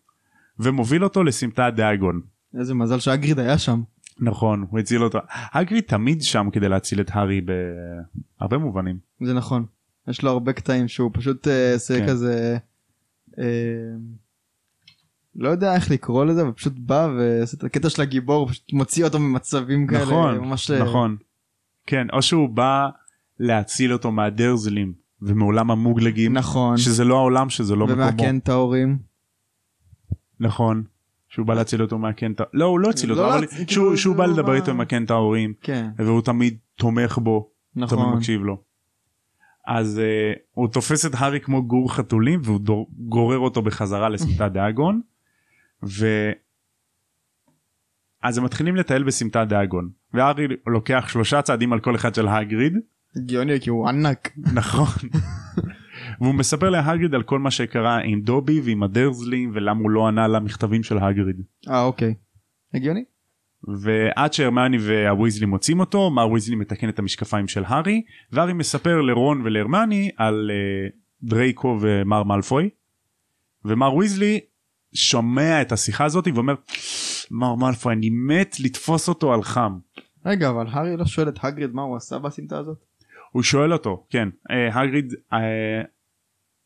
ומוביל 0.58 1.04
אותו 1.04 1.24
לסמטת 1.24 1.72
דאגון. 1.76 2.20
איזה 2.60 2.74
מזל 2.74 3.00
שהגריד 3.00 3.38
היה 3.38 3.58
שם. 3.58 3.82
נכון 4.22 4.66
הוא 4.70 4.78
הציל 4.78 5.04
אותו 5.04 5.18
הגריד 5.52 5.84
תמיד 5.84 6.22
שם 6.22 6.48
כדי 6.52 6.68
להציל 6.68 7.00
את 7.00 7.10
הארי 7.12 7.40
בהרבה 8.40 8.58
מובנים 8.58 8.98
זה 9.20 9.34
נכון. 9.34 9.64
יש 10.08 10.22
לו 10.22 10.30
הרבה 10.30 10.52
קטעים 10.52 10.88
שהוא 10.88 11.10
פשוט 11.14 11.48
אה, 11.48 11.74
עושה 11.74 11.98
כן. 11.98 12.06
כזה. 12.08 12.58
אה, 13.38 13.44
לא 15.36 15.48
יודע 15.48 15.74
איך 15.74 15.90
לקרוא 15.90 16.24
לזה 16.24 16.42
אבל 16.42 16.52
פשוט 16.52 16.72
בא 16.76 17.08
ועושה 17.18 17.56
את 17.56 17.64
הקטע 17.64 17.90
של 17.90 18.02
הגיבור 18.02 18.48
פשוט 18.48 18.72
מוציא 18.72 19.04
אותו 19.04 19.18
ממצבים 19.18 19.86
כאלה 19.86 20.02
נכון 20.02 20.38
ממש 20.38 20.70
אה, 20.70 20.82
נכון 20.82 21.16
כן 21.86 22.06
או 22.12 22.22
שהוא 22.22 22.48
בא 22.48 22.88
להציל 23.40 23.92
אותו 23.92 24.12
מהדרזלים 24.12 24.92
ומעולם 25.22 25.70
המוגלגים 25.70 26.32
נכון 26.32 26.76
שזה 26.76 27.04
לא 27.04 27.16
העולם 27.16 27.50
שזה 27.50 27.76
לא 27.76 27.86
מקומו 27.86 28.02
ומעקן 28.02 28.38
את 28.38 28.48
ההורים. 28.48 28.98
נכון 30.40 30.84
שהוא 31.32 31.46
בא 31.46 31.54
להציל 31.54 31.82
אותו 31.82 31.98
מהקנטה 31.98 32.44
לא 32.52 32.64
הוא 32.64 32.80
לא 32.80 32.90
הציל 32.90 33.10
לא 33.10 33.14
אותו 33.14 33.28
אבל 33.28 33.40
להציל, 33.40 33.68
שהוא 33.68 33.96
שהוא 33.96 34.16
בא 34.16 34.26
לדבר 34.26 34.54
איתו 34.54 34.70
עם 34.70 34.80
הקנטה 34.80 35.14
ההורים 35.14 35.52
כן 35.62 35.90
והוא 35.96 36.22
תמיד 36.22 36.58
תומך 36.74 37.18
בו 37.18 37.50
תמיד 37.74 37.84
נכון. 37.84 38.16
מקשיב 38.16 38.42
לו. 38.42 38.62
אז 39.66 40.00
uh, 40.00 40.38
הוא 40.50 40.68
תופס 40.68 41.06
את 41.06 41.10
הארי 41.14 41.40
כמו 41.40 41.62
גור 41.62 41.92
חתולים 41.94 42.40
והוא 42.44 42.60
דור, 42.60 42.90
גורר 42.98 43.38
אותו 43.38 43.62
בחזרה 43.62 44.08
לסמטת 44.08 44.52
דאגון. 44.54 45.00
ו... 45.84 46.06
אז 48.22 48.38
הם 48.38 48.44
מתחילים 48.44 48.76
לטייל 48.76 49.02
בסמטת 49.02 49.46
דאגון 49.48 49.90
והארי 50.14 50.46
לוקח 50.66 51.04
שלושה 51.08 51.42
צעדים 51.42 51.72
על 51.72 51.80
כל 51.80 51.94
אחד 51.94 52.14
של 52.14 52.28
הגריד 52.28 52.72
הגיוני 53.16 53.60
כי 53.60 53.70
הוא 53.70 53.88
ענק. 53.88 54.30
נכון. 54.54 55.08
והוא 56.20 56.34
מספר 56.34 56.70
להגריד 56.70 57.14
על 57.14 57.22
כל 57.22 57.38
מה 57.38 57.50
שקרה 57.50 57.98
עם 57.98 58.20
דובי 58.20 58.60
ועם 58.60 58.82
הדרזלים 58.82 59.50
ולמה 59.54 59.80
הוא 59.80 59.90
לא 59.90 60.08
ענה 60.08 60.28
למכתבים 60.28 60.82
של 60.82 60.98
הגריד. 60.98 61.42
אה 61.68 61.82
אוקיי. 61.82 62.14
הגיוני. 62.74 63.04
ועד 63.68 64.32
שהרמני 64.32 64.78
והוויזלי 64.80 65.46
מוצאים 65.46 65.80
אותו 65.80 66.10
מר 66.10 66.30
ויזלי 66.30 66.56
מתקן 66.56 66.88
את 66.88 66.98
המשקפיים 66.98 67.48
של 67.48 67.62
הארי 67.66 68.02
והארי 68.32 68.52
מספר 68.52 69.00
לרון 69.00 69.42
ולהרמני 69.44 70.10
על 70.16 70.50
uh, 70.50 70.92
דרייקו 71.22 71.78
ומר 71.80 72.22
מאלפוי 72.22 72.70
ומר 73.64 73.94
ויזלי 73.94 74.40
שומע 74.94 75.62
את 75.62 75.72
השיחה 75.72 76.04
הזאת 76.04 76.28
ואומר 76.34 76.54
מר 77.30 77.54
מאלפוי 77.54 77.94
אני 77.94 78.10
מת 78.10 78.60
לתפוס 78.60 79.08
אותו 79.08 79.34
על 79.34 79.42
חם. 79.42 79.78
רגע 80.26 80.48
אבל 80.48 80.66
הארי 80.70 80.96
לא 80.96 81.04
שואל 81.04 81.28
את 81.28 81.38
הגריד 81.42 81.74
מה 81.74 81.82
הוא 81.82 81.96
עשה 81.96 82.18
בסמטה 82.18 82.58
הזאת? 82.58 82.78
הוא 83.32 83.42
שואל 83.42 83.72
אותו 83.72 84.06
כן 84.10 84.28
הגריד 84.72 85.12
uh, 85.12 85.36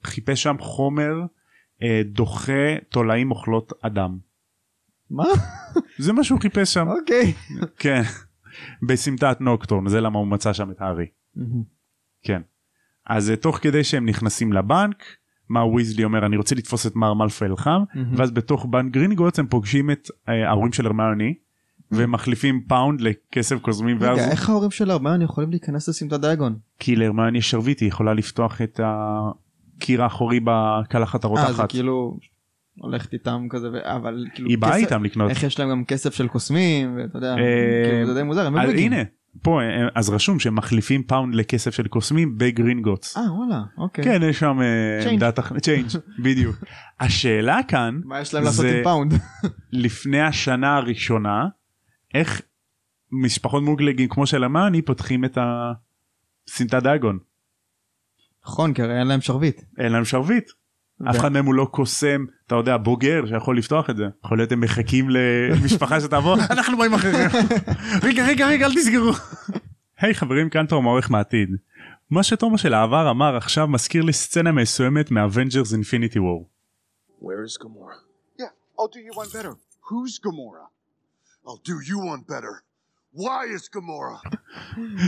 חיפש 0.07 0.43
שם 0.43 0.57
חומר 0.59 1.15
uh, 1.23 1.85
דוחה 2.05 2.77
תולעים 2.89 3.31
אוכלות 3.31 3.73
אדם 3.83 4.19
מה? 5.11 5.25
זה 5.99 6.13
מה 6.13 6.25
שהוא 6.25 6.41
חיפש 6.41 6.75
שם 6.75 6.89
אוקיי. 6.89 7.33
כן 7.79 8.03
בסמטת 8.89 9.41
נוקטורן 9.41 9.89
זה 9.89 10.01
למה 10.01 10.19
הוא 10.19 10.27
מצא 10.27 10.53
שם 10.53 10.71
את 10.71 10.81
הארי. 10.81 11.07
כן. 12.23 12.43
אז 13.07 13.31
אה, 13.31 13.37
תוך 13.37 13.59
כדי 13.59 13.85
שהם 13.85 14.07
נכנסים 14.07 14.53
לבנק 14.53 15.05
מר 15.51 15.69
ויזלי 15.69 16.05
אומר 16.05 16.27
אני 16.27 16.37
רוצה 16.37 16.55
לתפוס 16.55 16.87
את 16.87 16.97
מר 16.97 17.15
מלפל 17.15 17.57
חם 17.57 17.83
מהמם. 17.95 18.15
ואז 18.17 18.31
בתוך 18.31 18.67
בנק 18.71 18.93
גרינגוטס 18.93 19.39
הם 19.39 19.47
פוגשים 19.47 19.91
את 19.91 20.09
אה, 20.29 20.49
ההורים 20.49 20.73
של 20.73 20.87
הרמיוני 20.87 21.35
ומחליפים 21.93 22.65
פאונד 22.69 23.01
לכסף 23.01 23.59
קוסמים 23.61 23.97
ואז 24.01 24.19
איך 24.19 24.49
ההורים 24.49 24.71
של 24.71 24.91
הרמיוני 24.91 25.23
יכולים 25.23 25.51
להיכנס 25.51 25.89
לסמטת 25.89 26.21
דיאגון? 26.21 26.59
כי 26.79 26.97
להרמיוני 26.97 27.39
יש 27.39 27.51
שרביט 27.51 27.81
היא 27.81 27.89
יכולה 27.89 28.15
לפתוח 28.15 28.63
את 28.63 28.81
הקיר 29.77 30.03
האחורי 30.03 30.41
בקלחת 30.45 31.25
אה 31.25 31.31
זה 31.31 31.41
הרותחת. 31.43 31.71
כאילו 31.71 32.19
הולכת 32.79 33.13
איתם 33.13 33.47
כזה 33.51 33.69
אבל 33.85 34.25
כאילו 34.35 34.49
היא 34.49 34.59
באה 34.59 34.71
כסף- 34.71 34.81
איתם 34.85 35.05
לקנות. 35.05 35.31
איך 35.31 35.43
יש 35.43 35.61
להם 35.61 35.71
גם 35.71 35.85
כסף 35.85 36.15
של 36.15 36.29
קוסמים 36.29 36.97
ואתה 36.99 37.19
יודע 37.19 37.31
אה, 37.33 37.37
כאילו, 37.91 38.07
זה 38.07 38.15
די 38.15 38.23
מוזר 38.23 38.47
הם 38.47 38.59
אז 38.59 38.69
מגניבים. 38.69 38.93
הנה 38.93 39.03
פה 39.43 39.61
אה, 39.63 39.87
אז 39.95 40.11
רשום 40.11 40.39
שהם 40.39 40.55
מחליפים 40.55 41.03
פאונד 41.03 41.35
לכסף 41.35 41.75
של 41.75 41.89
קוסמים 41.89 42.39
בגרינגוטס. 42.39 43.17
אה 43.17 43.33
וואלה 43.33 43.63
אוקיי. 43.79 44.05
כן 44.05 44.21
יש 44.23 44.39
שם 44.39 44.59
אה, 44.63 45.05
Change. 45.07 45.09
עמדת 45.09 45.39
change 45.63 45.89
בדיוק. 46.25 46.57
השאלה 47.01 47.61
כאן 47.69 48.01
מה 48.05 48.21
יש 48.21 48.35
להם 48.35 48.45
לעשות 48.45 48.67
עם 48.67 48.85
פאונד? 48.85 49.15
לפני 49.73 50.21
השנה 50.21 50.77
הראשונה 50.77 51.47
איך 52.15 52.43
משפחות 53.13 53.63
מוגלגים 53.63 54.09
כמו 54.09 54.27
של 54.27 54.45
הרמיוני 54.45 54.83
פותחים 54.83 55.25
את 55.25 55.39
הסמטת 55.41 56.83
דיאגון 56.83 57.19
נכון 58.47 58.75
כי 58.75 58.83
הרי 58.83 58.99
אין 58.99 59.07
להם 59.07 59.21
שרביט. 59.21 59.63
אין 59.79 59.93
להם 59.93 60.05
שרביט 60.05 60.51
אף 61.11 61.17
אחד 61.17 61.33
מהם 61.33 61.47
הוא 61.47 61.55
לא 61.55 61.69
קוסם 61.71 62.25
אתה 62.47 62.55
יודע 62.55 62.77
בוגר 62.77 63.27
שיכול 63.27 63.59
לפתוח 63.59 63.91
את 63.91 63.97
זה 63.97 64.05
יכול 64.25 64.39
להיות 64.39 64.53
הם 64.53 64.61
מחכים 64.61 65.11
למשפחה 65.11 66.01
שתעבור 66.01 66.35
אנחנו 66.51 66.79
באים 66.79 66.95
אחריכם 66.95 67.39
רגע 68.03 68.27
רגע 68.27 68.47
רגע 68.49 68.67
אל 68.67 68.75
תסגרו. 68.75 69.13
היי 69.99 70.15
חברים 70.15 70.51
כאן 70.51 70.67
תום 70.67 70.87
העורך 70.87 71.11
מהעתיד. 71.11 71.49
מה 72.11 72.23
שתום 72.23 72.59
של 72.59 72.75
העבר 72.75 73.11
אמר 73.11 73.37
עכשיו 73.37 73.67
מזכיר 73.69 74.03
לי 74.03 74.13
סצנה 74.13 74.53
מסוימת 74.53 75.11
מ 75.11 75.18
Avengers 75.18 75.73
Infinity 75.73 76.19
War. 76.19 76.49
Where 77.21 77.45
is 77.49 77.63
Gamora? 77.63 77.97
Yeah, 78.39 78.45
I'll 78.79 78.89
do 78.89 79.01
you 79.01 79.13
one 79.21 79.29
better. 79.29 79.53
Who's 79.89 80.19
Gamora? 80.27 80.67
I'll 81.47 81.63
do 81.65 81.77
you 81.91 81.99
one 81.99 82.23
better. 82.29 82.66
Why 83.17 83.57
is 83.57 83.77
Gamora? 83.77 84.37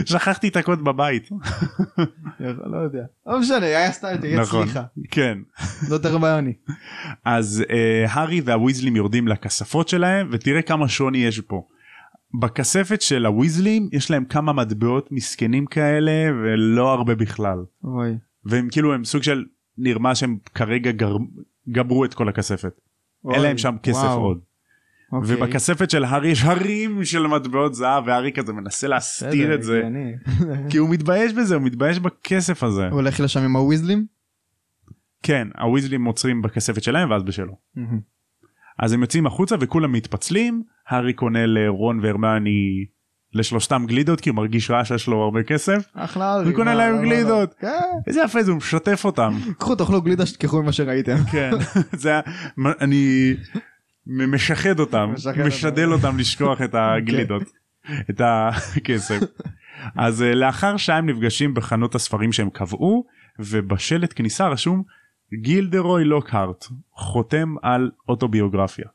שכחתי 0.05 0.47
את 0.47 0.55
הקוד 0.55 0.83
בבית. 0.83 1.29
לא 2.39 2.77
יודע. 2.77 3.03
לא 3.27 3.39
משנה 3.39 3.65
היה 3.65 3.91
סתם 3.91 4.17
תגיד 4.21 4.39
נכון. 4.39 4.65
סליחה. 4.65 4.83
כן. 5.11 5.37
זאת 5.87 6.05
הרמיוני. 6.05 6.53
אז 7.25 7.63
אה, 7.69 8.05
הארי 8.09 8.41
והוויזלים 8.41 8.95
יורדים 8.95 9.27
לכספות 9.27 9.87
שלהם 9.87 10.29
ותראה 10.31 10.61
כמה 10.61 10.87
שוני 10.87 11.17
יש 11.17 11.39
פה. 11.39 11.67
בכספת 12.41 13.01
של 13.01 13.25
הוויזלים 13.25 13.89
יש 13.91 14.11
להם 14.11 14.25
כמה 14.25 14.53
מטבעות 14.53 15.11
מסכנים 15.11 15.65
כאלה 15.65 16.11
ולא 16.43 16.93
הרבה 16.93 17.15
בכלל. 17.15 17.57
אוי. 17.83 18.17
והם 18.45 18.67
כאילו 18.71 18.93
הם 18.93 19.05
סוג 19.05 19.23
של 19.23 19.45
נרמה 19.77 20.15
שהם 20.15 20.37
כרגע 20.55 20.91
גר... 20.91 21.17
גברו 21.69 22.05
את 22.05 22.13
כל 22.13 22.29
הכספת. 22.29 22.73
אין 23.25 23.39
אוי, 23.39 23.43
להם 23.43 23.57
שם 23.57 23.75
כסף 23.83 23.97
וואו. 23.97 24.19
עוד. 24.21 24.39
אוקיי. 25.11 25.35
ובכספת 25.35 25.89
של 25.89 26.03
הארי 26.03 26.27
יש 26.29 26.43
הרים 26.43 27.05
של 27.05 27.27
מטבעות 27.27 27.75
זהב 27.75 28.03
והארי 28.07 28.31
כזה 28.31 28.53
מנסה 28.53 28.87
להסתיר 28.87 29.29
בסדר, 29.29 29.55
את 29.55 29.63
זה. 29.63 29.83
כי 30.69 30.77
הוא 30.77 30.89
מתבייש 30.89 31.33
בזה 31.33 31.55
הוא 31.55 31.63
מתבייש 31.63 31.99
בכסף 31.99 32.63
הזה. 32.63 32.87
הוא 32.87 32.95
הולך 32.95 33.19
לשם 33.19 33.39
עם 33.43 33.55
הוויזלים? 33.55 34.05
כן 35.23 35.47
הוויזלים 35.59 36.05
עוצרים 36.05 36.41
בכספת 36.41 36.83
שלהם 36.83 37.09
ואז 37.11 37.23
בשלו. 37.23 37.53
אז 38.79 38.93
הם 38.93 39.01
יוצאים 39.01 39.25
החוצה 39.27 39.55
וכולם 39.59 39.91
מתפצלים 39.91 40.63
הארי 40.87 41.13
קונה 41.13 41.45
לרון 41.45 41.99
והרמני 42.03 42.85
לשלושתם 43.33 43.83
גלידות 43.87 44.21
כי 44.21 44.29
הוא 44.29 44.35
מרגיש 44.35 44.71
רע 44.71 44.85
שיש 44.85 45.07
לו 45.07 45.21
הרבה 45.23 45.43
כסף 45.43 45.89
אחלה 45.93 46.33
ארי. 46.33 46.45
הוא 46.45 46.55
קונה 46.55 46.75
להם. 46.75 47.01
גלידות. 47.01 47.53
כן. 47.59 47.67
איזה 48.07 48.21
יפה 48.25 48.43
זה 48.43 48.51
הוא 48.51 48.57
משתף 48.57 49.01
אותם 49.05 49.33
קחו 49.57 49.75
תאכלו 49.75 50.01
גלידה 50.01 50.25
שתשכחו 50.25 50.61
ממה 50.63 50.71
שראיתם. 50.71 51.17
כן 51.31 51.51
זה 52.01 52.09
היה- 52.09 52.21
אני 52.81 53.33
משחד 54.09 54.79
אותם 54.79 55.11
משחד 55.13 55.41
משדל 55.47 55.93
אותם 55.93 56.17
לשכוח 56.17 56.61
את 56.61 56.75
הגלידות 56.75 57.43
את 58.09 58.21
הכסף. 58.21 59.19
אז 59.95 60.21
אה, 60.21 60.35
לאחר 60.35 60.77
שעה 60.77 60.97
הם 60.97 61.09
נפגשים 61.09 61.53
בחנות 61.53 61.95
הספרים 61.95 62.31
שהם 62.31 62.49
קבעו 62.49 63.05
ובשלט 63.39 64.13
כניסה 64.15 64.47
רשום 64.47 64.83
גילדרוי 65.33 66.03
לוקהרט 66.03 66.65
חותם 66.93 67.55
על 67.61 67.91
אוטוביוגרפיה 68.09 68.85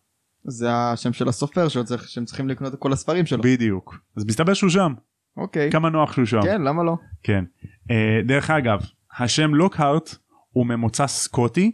זה 0.45 0.75
השם 0.75 1.13
של 1.13 1.29
הסופר 1.29 1.69
שהם 1.69 2.25
צריכים 2.25 2.49
לקנות 2.49 2.75
את 2.75 2.79
כל 2.79 2.93
הספרים 2.93 3.27
שלו. 3.27 3.43
בדיוק 3.43 3.99
אז 4.17 4.25
מסתבר 4.25 4.55
שהוא 4.55 4.71
שם 4.71 4.95
אוקיי. 5.37 5.71
כמה 5.71 5.91
נוח 5.91 6.13
שהוא 6.13 6.25
שם 6.25 6.43
כן 6.43 6.63
למה 6.63 6.83
לא? 6.83 6.97
כן. 7.23 7.45
אה, 7.91 8.21
דרך 8.27 8.51
אגב 8.51 8.81
השם 9.19 9.55
לוקהרט 9.55 10.17
הוא 10.51 10.67
ממוצא 10.67 11.07
סקוטי 11.07 11.73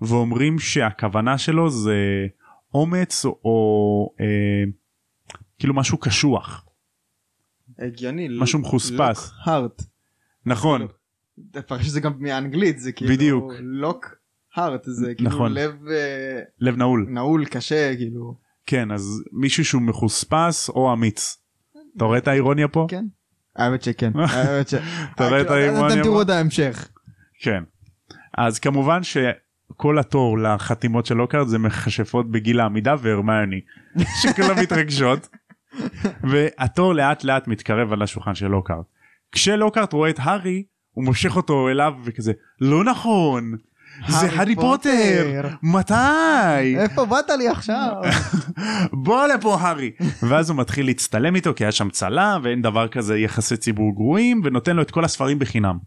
ואומרים 0.00 0.58
שהכוונה 0.58 1.38
שלו 1.38 1.70
זה 1.70 2.26
אומץ 2.74 3.24
או 3.24 4.14
אה, 4.20 4.64
כאילו 5.58 5.74
משהו 5.74 5.98
קשוח 5.98 6.66
הגיוני. 7.78 8.28
משהו 8.40 8.58
מחוספס. 8.58 9.32
הארט. 9.44 9.82
נכון 10.46 10.86
תפרש 11.50 11.86
את 11.86 11.92
זה 11.92 12.00
גם 12.00 12.12
מאנגלית 12.18 12.78
זה 12.78 12.92
כאילו. 12.92 13.14
בדיוק. 13.14 13.52
לוק 13.60 14.14
הארט 14.54 14.84
זה 14.84 15.14
כאילו 15.14 15.30
נכון. 15.30 15.52
לב 15.52 15.74
אה, 15.90 16.40
לב 16.60 16.76
נעול 16.76 17.06
נעול 17.08 17.44
קשה 17.44 17.96
כאילו. 17.96 18.34
כן 18.66 18.90
אז 18.90 19.22
מישהו 19.32 19.64
שהוא 19.64 19.82
מחוספס 19.82 20.68
או 20.68 20.92
אמיץ. 20.92 21.36
אתה 21.96 22.04
רואה 22.04 22.18
את 22.18 22.28
האירוניה 22.28 22.68
פה? 22.68 22.86
כן. 22.88 23.04
האמת 23.56 23.82
שכן. 23.82 24.12
האמת 24.18 24.68
ש... 24.68 24.74
אתה 25.14 25.28
רואה 25.28 25.40
את 25.40 25.46
אתם 25.46 25.54
האירוניה 25.54 26.02
תראו 26.02 26.14
פה? 26.14 26.22
את 26.22 26.28
ההמשך. 26.28 26.88
כן. 27.42 27.62
אז 28.38 28.58
כמובן 28.58 29.02
כל 29.76 29.98
התור 29.98 30.38
לחתימות 30.38 31.06
של 31.06 31.14
לוקארד 31.14 31.48
זה 31.48 31.58
מכשפות 31.58 32.30
בגיל 32.30 32.60
העמידה 32.60 32.94
והרמני 33.02 33.60
שכולם 34.22 34.58
מתרגשות 34.62 35.28
והתור 36.30 36.94
לאט 36.94 37.24
לאט 37.24 37.48
מתקרב 37.48 37.92
על 37.92 38.02
השולחן 38.02 38.34
של 38.34 38.46
לוקארד. 38.46 38.84
כשלוקארד 39.32 39.92
רואה 39.92 40.10
את 40.10 40.18
הארי 40.18 40.62
הוא 40.90 41.04
מושך 41.04 41.36
אותו 41.36 41.68
אליו 41.68 41.92
וכזה 42.04 42.32
לא 42.60 42.84
נכון 42.84 43.54
זה 44.08 44.26
הארי 44.26 44.54
פוטר 44.54 44.90
פוטר." 45.42 45.48
מתי 45.62 46.78
איפה 46.78 47.04
באת 47.04 47.30
לי 47.38 47.48
עכשיו? 47.48 47.92
בוא 49.04 49.26
לפה 49.26 49.56
הארי 49.60 49.90
ואז 50.22 50.50
הוא 50.50 50.58
מתחיל 50.58 50.86
להצטלם 50.86 51.34
איתו 51.34 51.54
כי 51.56 51.64
היה 51.64 51.72
שם 51.72 51.90
צלם 51.90 52.40
ואין 52.44 52.62
דבר 52.62 52.88
כזה 52.88 53.18
יחסי 53.18 53.56
ציבור 53.56 53.94
גרועים 53.94 54.40
ונותן 54.44 54.76
לו 54.76 54.82
את 54.82 54.90
כל 54.90 55.04
הספרים 55.04 55.38
בחינם. 55.38 55.78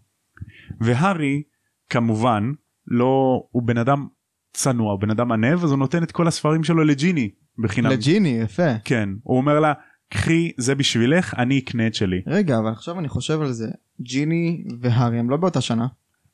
והארי 0.81 1.43
כמובן 1.89 2.51
לא 2.87 3.43
הוא 3.51 3.63
בן 3.63 3.77
אדם 3.77 4.07
צנוע 4.53 4.91
הוא 4.91 4.99
בן 4.99 5.09
אדם 5.09 5.31
ענב 5.31 5.63
אז 5.63 5.71
הוא 5.71 5.79
נותן 5.79 6.03
את 6.03 6.11
כל 6.11 6.27
הספרים 6.27 6.63
שלו 6.63 6.83
לג'יני 6.83 7.29
בחינם. 7.57 7.89
לג'יני, 7.89 8.29
יפה. 8.29 8.77
כן 8.85 9.09
הוא 9.23 9.37
אומר 9.37 9.59
לה 9.59 9.73
קחי 10.09 10.51
זה 10.57 10.75
בשבילך 10.75 11.33
אני 11.37 11.59
אקנה 11.59 11.87
את 11.87 11.93
שלי. 11.93 12.21
רגע, 12.27 12.59
אבל 12.59 12.71
עכשיו 12.71 12.99
אני 12.99 13.09
חושב 13.09 13.41
על 13.41 13.51
זה. 13.51 13.67
ג'יני 14.01 14.63
והארי 14.81 15.19
הם 15.19 15.29
לא 15.29 15.37
באותה 15.37 15.61
שנה. 15.61 15.87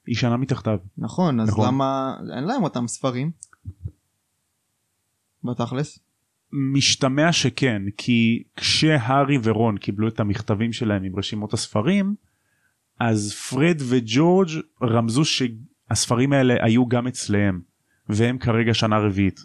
היא 0.08 0.16
שנה 0.16 0.38
מתחתיו. 0.38 0.78
נכון, 0.98 1.40
אז 1.40 1.50
נכון. 1.50 1.68
למה 1.68 2.16
אין 2.36 2.44
להם 2.44 2.64
אותם 2.64 2.88
ספרים? 2.88 3.32
בתכלס? 5.44 6.00
משתמע 6.52 7.32
שכן 7.32 7.82
כי 7.98 8.44
כשהארי 8.56 9.38
ורון 9.44 9.78
קיבלו 9.78 10.08
את 10.08 10.20
המכתבים 10.20 10.74
שלהם 10.74 11.04
עם 11.04 11.16
רשימות 11.16 11.54
הספרים 11.54 12.16
אז 13.00 13.34
פרד 13.34 13.82
וג'ורג' 13.90 14.50
רמזו 14.84 15.26
שהספרים 15.89 16.34
האלה 16.34 16.56
היו 16.60 16.88
גם 16.88 17.08
אצלם 17.08 17.60
והם 18.10 18.38
כרגע 18.38 18.73
שנה 18.73 18.97
רביעית. 18.97 19.39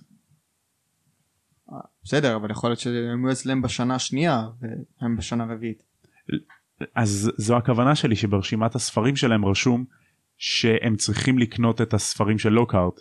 בסדר, 2.05 2.37
אבל 2.37 2.51
יכול 2.51 2.71
להיות 2.71 2.81
שהם 2.81 3.25
היו 3.25 3.33
אצלם 3.33 3.63
בשנה 3.63 3.95
השנייה 3.95 4.43
והם 5.01 5.17
בשנה 5.17 5.45
רביעית. 5.45 5.83
אז 6.95 7.31
זו 7.37 7.57
הכוונה 7.57 7.95
שלי 7.95 8.17
שברשימת 8.17 8.75
הספרים 8.75 9.17
שלהם 9.17 9.45
רשום 9.45 9.85
שהם 10.37 10.97
צריכים 10.97 11.39
לקנות 11.39 11.81
את 11.81 11.95
הספרים 11.95 12.39
של 12.39 12.49
לוקהארט 12.49 13.01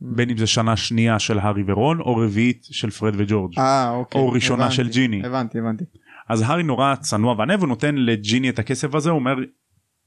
בין 0.00 0.30
אם 0.30 0.36
זה 0.36 0.46
שנה 0.46 0.76
שנייה 0.76 1.18
של 1.18 1.38
הארי 1.38 1.62
ורון 1.66 2.00
או 2.00 2.16
רביעית 2.16 2.64
של 2.70 2.90
פרד 2.90 3.14
וג'ורג'. 3.16 3.58
אה, 3.58 3.90
אוקיי. 3.90 4.20
או 4.20 4.28
ראשונה 4.28 4.62
הבנתי, 4.62 4.76
של 4.76 4.88
ג'יני. 4.88 5.26
הבנתי, 5.26 5.58
הבנתי. 5.58 5.84
אז 6.28 6.42
הארי 6.42 6.62
נורא 6.62 6.94
צנוע 6.94 7.34
וענב 7.38 7.60
הוא 7.60 7.68
נותן 7.68 7.94
לג'יני 7.94 8.48
את 8.48 8.58
הכסף 8.58 8.94
הזה 8.94 9.10
הוא 9.10 9.18
אומר 9.18 9.34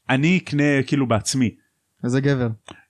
אני 0.09 0.37
אקנה 0.37 0.83
כאילו 0.87 1.07
בעצמי. 1.07 1.55
איזה 2.03 2.21
גבר. 2.21 2.47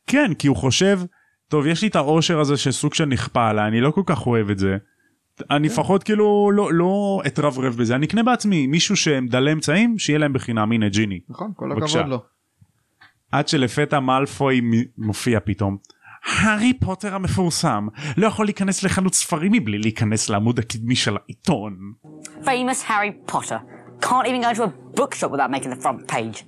כן 0.08 0.34
כי 0.34 0.48
הוא 0.48 0.58
חושב 0.58 1.00
טוב 1.48 1.68
יש 1.68 1.82
לי 1.82 1.88
את 1.88 1.96
העושר 1.96 2.40
הזה 2.40 2.58
שסוג 2.58 2.94
של 2.94 3.06
נכפה 3.06 3.50
עליי 3.50 3.68
אני 3.68 3.82
לא 3.82 3.92
כל 3.92 4.04
כך 4.06 4.28
אוהב 4.28 4.50
את 4.50 4.60
זה. 4.60 4.78
אני 5.52 5.68
כן. 5.70 5.74
לפחות 5.74 6.04
כאילו 6.04 6.52
לא 6.54 6.74
לא 6.74 7.22
אתרברב 7.28 7.76
בזה 7.76 7.96
אני 7.96 8.06
אקנה 8.06 8.24
בעצמי 8.24 8.68
מישהו 8.68 8.96
שהם 8.96 9.28
דלי 9.28 9.52
אמצעים 9.52 10.00
שיהיה 10.00 10.20
להם 10.20 10.34
בחינם 10.34 10.72
הנה 10.72 10.90
ג'יני. 10.90 11.20
נכון, 11.30 11.52
כל. 11.56 11.72
הכבוד 11.72 12.08
לו. 12.08 12.22
עד 13.32 13.48
שלפתע 13.48 14.00
מאלפוי 14.00 14.62
מופיע 14.98 15.40
פתאום. 15.40 15.78
הארי 16.26 16.74
פוטר 16.74 17.16
המפורסם 17.16 17.88
לא 18.18 18.28
יכול 18.28 18.46
להיכנס 18.46 18.84
לחנות 18.84 19.14
ספרים 19.14 19.52
מבלי 19.52 19.78
להיכנס 19.78 20.30
לעמוד 20.30 20.60
הקדמי 20.60 20.96
של 20.96 21.18
העיתון. 21.18 21.94
Famous 22.44 22.88
Harry 22.88 23.32
Potter. 23.32 23.60
Can't 24.02 24.28
even 24.28 24.42
go 24.42 24.54
to 24.54 24.64
a 24.64 24.72
bookshop 25.00 25.32
without 25.32 25.52
making 25.52 25.70
the 25.70 25.82
front 25.84 26.08
page. 26.08 26.46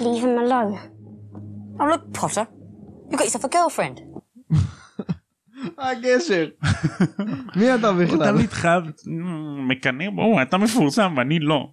Leave 0.00 0.22
him 0.24 0.38
alone. 0.38 0.91
Oh, 1.78 1.84
look, 1.92 2.02
Potter. 2.20 2.46
You 3.10 3.16
got 3.18 3.24
yourself 3.26 3.44
a 3.44 3.48
girlfriend. 3.48 4.00
הגשר. 5.78 6.46
מי 7.56 7.74
אתה 7.74 7.88
הוא 7.88 8.02
בכלל? 8.04 8.32
תמיד 8.32 8.50
חייב 8.52 8.84
"מ, 9.06 9.68
מקנא 9.68 10.10
בו 10.10 10.42
אתה 10.42 10.58
מפורסם 10.58 11.14
ואני 11.16 11.38
לא. 11.38 11.72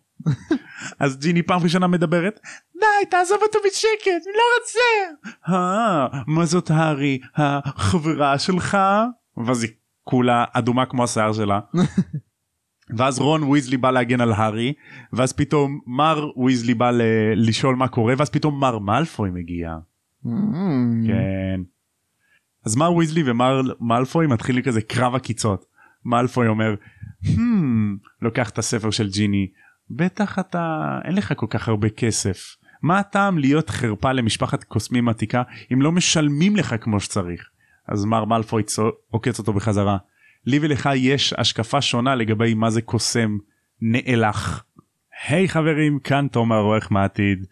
אז 0.99 1.17
ג'יני 1.19 1.43
פעם 1.43 1.61
ראשונה 1.63 1.87
מדברת 1.87 2.39
די 2.79 2.85
תעזוב 3.09 3.37
אותו 3.41 3.59
בשקט 3.65 3.87
אני 4.07 4.33
לא 4.35 4.43
רוצה. 4.59 4.79
"אה, 5.49 6.07
מה 6.27 6.45
זאת 6.45 6.71
הארי 6.71 7.19
החברה 7.35 8.39
שלך? 8.39 8.77
ואז 9.45 9.63
היא 9.63 9.71
כולה 10.03 10.45
אדומה 10.53 10.85
כמו 10.85 11.03
השיער 11.03 11.33
שלה. 11.33 11.59
ואז 12.97 13.19
רון 13.19 13.43
ויזלי 13.43 13.77
בא 13.77 13.91
להגן 13.91 14.21
על 14.21 14.31
הארי 14.33 14.73
ואז 15.13 15.33
פתאום 15.33 15.79
מר 15.87 16.29
ויזלי 16.45 16.73
בא 16.73 16.91
ל- 16.91 17.01
לשאול 17.35 17.75
מה 17.75 17.87
קורה 17.87 18.13
ואז 18.17 18.29
פתאום 18.29 18.59
מר 18.59 18.79
מאלפוי 18.79 19.29
מגיע. 19.29 19.77
Mm, 20.25 20.29
כן. 21.07 21.61
אז 22.65 22.75
מר 22.75 22.93
ויזלי 22.93 23.23
ומר 23.25 23.61
מאלפוי 23.79 24.27
מתחיל 24.27 24.61
כזה 24.61 24.81
קרב 24.81 25.15
עקיצות. 25.15 25.65
מאלפוי 26.05 26.47
אומר, 26.47 26.75
hmm, 27.23 27.29
לוקח 28.21 28.49
את 28.49 28.57
הספר 28.57 28.89
של 28.89 29.09
ג'יני, 29.09 29.47
בטח 29.89 30.39
אתה, 30.39 30.97
אין 31.05 31.15
לך 31.15 31.33
כל 31.35 31.47
כך 31.49 31.67
הרבה 31.67 31.89
כסף. 31.89 32.55
מה 32.81 32.99
הטעם 32.99 33.37
להיות 33.37 33.69
חרפה 33.69 34.11
למשפחת 34.11 34.63
קוסמים 34.63 35.09
עתיקה 35.09 35.43
אם 35.73 35.81
לא 35.81 35.91
משלמים 35.91 36.55
לך 36.55 36.75
כמו 36.81 36.99
שצריך? 36.99 37.49
אז 37.87 38.05
מר 38.05 38.25
מאלפוי 38.25 38.63
עוקץ 39.09 39.39
אותו 39.39 39.53
בחזרה. 39.53 39.97
לי 40.45 40.59
ולך 40.61 40.89
יש 40.95 41.33
השקפה 41.37 41.81
שונה 41.81 42.15
לגבי 42.15 42.53
מה 42.53 42.69
זה 42.69 42.81
קוסם 42.81 43.37
נאלח. 43.81 44.63
היי 45.27 45.49
חברים, 45.49 45.99
כאן 45.99 46.27
תומר 46.31 46.57
עורך 46.57 46.91
מהעתיד. 46.91 47.45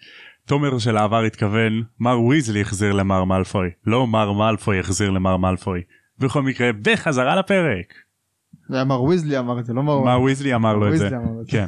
תומר 0.47 0.77
של 0.79 0.97
העבר 0.97 1.23
התכוון, 1.23 1.83
מר 1.99 2.21
ויזלי 2.21 2.61
החזיר 2.61 2.93
למר 2.93 3.23
מאלפוי, 3.23 3.69
לא 3.85 4.07
מר 4.07 4.31
מאלפוי 4.31 4.79
החזיר 4.79 5.09
למר 5.09 5.37
מאלפוי. 5.37 5.81
בכל 6.19 6.41
מקרה, 6.43 6.69
בחזרה 6.81 7.35
לפרק. 7.35 7.93
זה 8.69 8.75
היה 8.75 8.85
מר 8.85 9.03
ויזלי 9.03 9.39
אמר 9.39 9.59
את 9.59 9.65
זה, 9.65 9.73
לא 9.73 9.83
מר... 9.83 9.99
מר 10.03 10.21
ויזלי 10.21 10.55
אמר 10.55 10.75
לו 10.75 10.93
את 10.93 10.97
זה. 10.97 11.09
כן. 11.47 11.67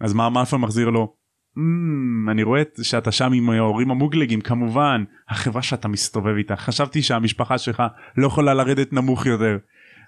אז 0.00 0.12
מר 0.14 0.28
מאלפוי 0.28 0.58
מחזיר 0.58 0.90
לו, 0.90 1.14
"אמ, 1.58 2.30
אני 2.30 2.42
רואה 2.42 2.60
את- 2.60 2.78
שאתה 2.82 3.12
שם 3.12 3.32
עם 3.32 3.50
ההורים 3.50 3.90
המוגלגים 3.90 4.40
כמובן 4.40 5.04
החברה 5.28 5.62
שאתה 5.62 5.88
מסתובב 5.88 6.34
איתה 6.36 6.56
חשבתי 6.56 7.02
שהמשפחה 7.02 7.58
שלך 7.58 7.82
לא 8.16 8.26
יכולה 8.26 8.54
לרדת 8.54 8.92
נמוך 8.92 9.26
יותר. 9.26 9.58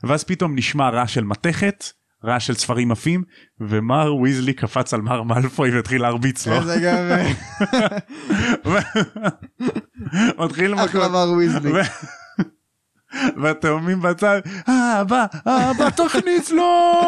ואז 0.04 0.24
פתאום 0.24 0.54
נשמע 0.56 0.88
רעש 0.90 1.14
של 1.14 1.24
מתכת 1.24 1.84
רעש 2.26 2.46
של 2.46 2.54
ספרים 2.54 2.92
עפים 2.92 3.22
ומר 3.60 4.14
ויזלי 4.14 4.52
קפץ 4.52 4.94
על 4.94 5.00
מר 5.00 5.22
מאלפוי 5.22 5.76
והתחיל 5.76 6.02
להרביץ 6.02 6.46
לו. 6.46 6.54
איזה 6.54 6.76
גבר. 6.76 7.26
מתחיל 10.44 10.74
אחלה. 10.74 11.08
מר 11.08 11.32
ויזלי. 11.36 11.70
והתאומים 13.42 14.02
בצד, 14.02 14.40
אבא, 14.68 15.26
אבא 15.46 15.90
תכניס 15.90 16.50
לו, 16.50 17.00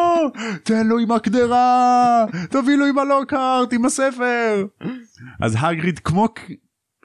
תן 0.63 0.87
לו 0.87 0.99
עם 0.99 1.13
הקדרה, 1.13 2.25
תביא 2.51 2.77
לו 2.77 2.87
עם 2.87 2.99
הלוקארט, 2.99 3.73
עם 3.73 3.85
הספר. 3.85 4.65
אז 5.41 5.57
הגריד 5.59 5.99
כמו 5.99 6.29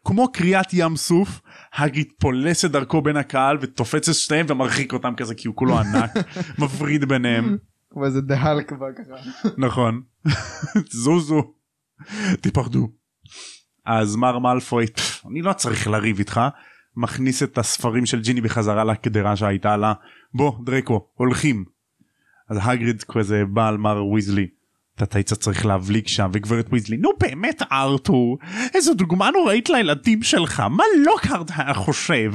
כמו 0.06 0.32
קריאת 0.32 0.74
ים 0.74 0.96
סוף, 0.96 1.42
הגריד 1.74 2.08
פולס 2.20 2.66
את 2.66 2.72
דרכו 2.72 3.02
בין 3.02 3.18
הקהל 3.18 3.58
ותופץ 3.62 4.10
את 4.10 4.16
שניהם 4.16 4.46
ומרחיק 4.50 4.94
אותם 4.94 5.14
כזה 5.18 5.36
כי 5.36 5.48
הוא 5.48 5.56
כולו 5.56 5.80
ענק, 5.80 6.12
מפריד 6.60 7.06
ביניהם, 7.06 7.58
כמו 7.94 8.06
איזה 8.06 8.22
דהלק 8.22 8.72
בא 8.72 8.86
ככה. 8.92 9.50
נכון, 9.58 10.02
זוזו, 11.04 11.54
תיפחדו. 12.42 12.90
אז 13.86 14.16
מר 14.16 14.40
מאלפוי, 14.40 14.88
"פף, 14.88 15.26
אני 15.26 15.42
לא 15.42 15.54
צריך 15.54 15.88
לריב 15.88 16.18
איתך, 16.18 16.42
מכניס 16.96 17.44
את 17.44 17.58
הספרים 17.58 18.06
של 18.06 18.22
ג'יני 18.22 18.42
בחזרה 18.42 18.84
לקדרה 18.84 19.36
שהייתה 19.36 19.78
לה, 19.78 19.94
בוא 20.34 20.66
דרקו, 20.66 21.08
הולכים. 21.14 21.66
אז 22.50 22.58
האגריד 22.62 23.04
כזה 23.04 23.44
בא 23.46 23.68
על 23.68 23.78
מר 23.78 24.06
ויזלי. 24.06 24.48
אתה 24.96 25.18
היית 25.18 25.34
צריך 25.34 25.66
להבליג 25.66 26.08
שם 26.08 26.30
וגברת 26.34 26.68
ויזלי 26.72 26.98
נו 26.98 27.10
באמת 27.20 27.62
ארתור 27.72 28.38
איזו 28.74 28.94
דוגמה 28.94 29.32
נוראית 29.32 29.70
לילדים 29.70 30.24
שלך 30.24 30.60
מה 30.60 30.84
לוקהארט 31.06 31.50
היה 31.56 31.74
חושב. 31.74 32.34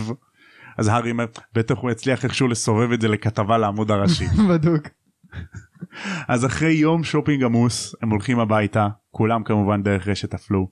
אז 0.78 0.88
הארי 0.88 1.10
אומר 1.10 1.24
בטח 1.54 1.78
הוא 1.78 1.90
יצליח 1.90 2.24
איכשהו 2.24 2.48
לסובב 2.48 2.92
את 2.92 3.00
זה 3.00 3.08
לכתבה 3.08 3.58
לעמוד 3.58 3.90
הראשי. 3.90 4.26
בדוק. 4.50 4.88
אז 6.28 6.46
אחרי 6.46 6.72
יום 6.72 7.04
שופינג 7.04 7.42
עמוס 7.42 7.94
הם 8.02 8.10
הולכים 8.10 8.38
הביתה 8.38 8.88
כולם 9.10 9.42
כמובן 9.42 9.82
דרך 9.82 10.08
רשת 10.08 10.34
הפלו. 10.34 10.68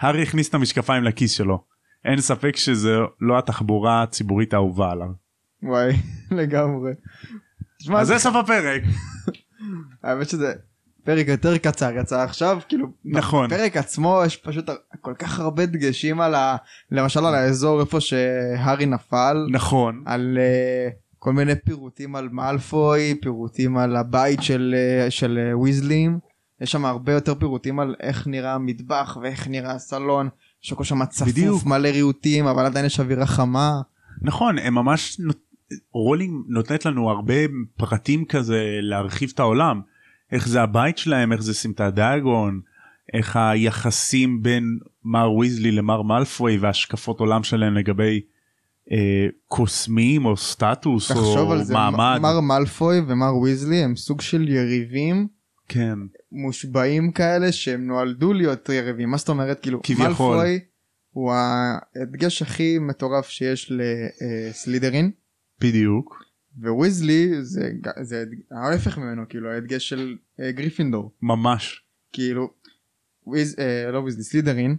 הארי 0.00 0.22
הכניס 0.22 0.48
את 0.48 0.54
המשקפיים 0.54 1.04
לכיס 1.04 1.32
שלו. 1.32 1.64
אין 2.04 2.20
ספק 2.20 2.56
שזה 2.56 2.96
לא 3.20 3.38
התחבורה 3.38 4.02
הציבורית 4.02 4.54
האהובה 4.54 4.90
עליו. 4.90 5.08
וואי, 5.62 5.92
לגמרי. 6.40 6.92
אז 7.96 8.06
זה 8.06 8.18
סוף 8.18 8.36
הפרק. 8.36 8.82
האמת 10.04 10.28
שזה 10.28 10.52
פרק 11.04 11.28
יותר 11.28 11.58
קצר 11.58 11.90
יצא 11.96 12.20
עכשיו 12.22 12.58
כאילו 12.68 12.86
נכון. 13.04 13.46
בפרק 13.46 13.76
עצמו 13.76 14.22
יש 14.26 14.36
פשוט 14.36 14.70
כל 15.00 15.14
כך 15.14 15.40
הרבה 15.40 15.66
דגשים 15.66 16.20
על 16.20 16.34
ה... 16.34 16.56
למשל 16.90 17.24
על 17.24 17.34
האזור 17.34 17.80
איפה 17.80 18.00
שהארי 18.00 18.86
נפל 18.86 19.46
נכון. 19.50 20.02
על 20.06 20.38
uh, 20.38 20.94
כל 21.20 21.32
מיני 21.32 21.52
פירוטים 21.64 22.16
על 22.16 22.28
מאלפוי 22.32 23.14
פירוטים 23.22 23.76
על 23.76 23.96
הבית 23.96 24.42
של 24.42 24.74
uh, 25.06 25.10
של 25.10 25.38
uh, 25.52 25.58
ויזלים. 25.58 26.18
יש 26.60 26.72
שם 26.72 26.84
הרבה 26.84 27.12
יותר 27.12 27.34
פירוטים 27.34 27.80
על 27.80 27.94
איך 28.00 28.26
נראה 28.26 28.54
המטבח 28.54 29.18
ואיך 29.22 29.48
נראה 29.48 29.72
הסלון 29.72 30.28
יש 30.64 30.72
הכל 30.72 30.84
שם 30.84 31.04
צפוף 31.04 31.28
בדיוק. 31.28 31.66
מלא 31.66 31.88
ריהוטים 31.88 32.46
אבל 32.46 32.66
עדיין 32.66 32.86
יש 32.86 33.00
אווירה 33.00 33.26
חמה. 33.26 33.80
נכון 34.22 34.58
הם 34.58 34.74
ממש 34.74 35.20
רולינג 35.92 36.44
נותנת 36.48 36.86
לנו 36.86 37.10
הרבה 37.10 37.34
פרטים 37.76 38.24
כזה 38.24 38.78
להרחיב 38.80 39.30
את 39.34 39.40
העולם. 39.40 39.80
איך 40.32 40.48
זה 40.48 40.62
הבית 40.62 40.98
שלהם 40.98 41.32
איך 41.32 41.42
זה 41.42 41.54
סמטת 41.54 41.90
דיאגון 41.90 42.60
איך 43.14 43.36
היחסים 43.36 44.42
בין 44.42 44.78
מר 45.04 45.32
ויזלי 45.32 45.70
למר 45.70 46.02
מאלפוי 46.02 46.58
והשקפות 46.58 47.20
עולם 47.20 47.42
שלהם 47.42 47.74
לגבי 47.74 48.20
אה, 48.20 48.29
קוסמים 49.48 50.24
או 50.24 50.36
סטטוס 50.36 51.08
תחשוב 51.08 51.48
או 51.48 51.52
על 51.52 51.64
זה, 51.64 51.74
מעמד. 51.74 52.18
מר 52.22 52.40
מאלפוי 52.40 52.98
ומר 53.06 53.36
ויזלי 53.36 53.76
הם 53.76 53.96
סוג 53.96 54.20
של 54.20 54.48
יריבים 54.48 55.28
כן. 55.68 55.98
מושבעים 56.32 57.12
כאלה 57.12 57.52
שהם 57.52 57.86
נועדו 57.86 58.32
להיות 58.32 58.68
יריבים. 58.68 59.10
מה 59.10 59.16
זאת 59.16 59.28
אומרת? 59.28 59.60
כאילו 59.60 59.80
כביכול. 59.82 60.36
מאלפוי 60.36 60.60
הוא 61.10 61.32
ההדגש 61.32 62.42
הכי 62.42 62.78
מטורף 62.78 63.28
שיש 63.28 63.72
לסלידרין. 63.72 65.10
בדיוק. 65.60 66.24
וויזלי 66.58 67.42
זה, 67.42 67.70
זה 68.00 68.24
ההפך 68.50 68.98
ממנו 68.98 69.22
כאילו 69.28 69.50
ההדגש 69.50 69.88
של 69.88 70.16
אה, 70.40 70.52
גריפינדור. 70.52 71.12
ממש. 71.22 71.84
כאילו 72.12 72.50
וויז, 73.26 73.56
אה, 73.58 73.90
לא 73.90 73.98
ויזלי 73.98 74.22
סלידרין 74.22 74.76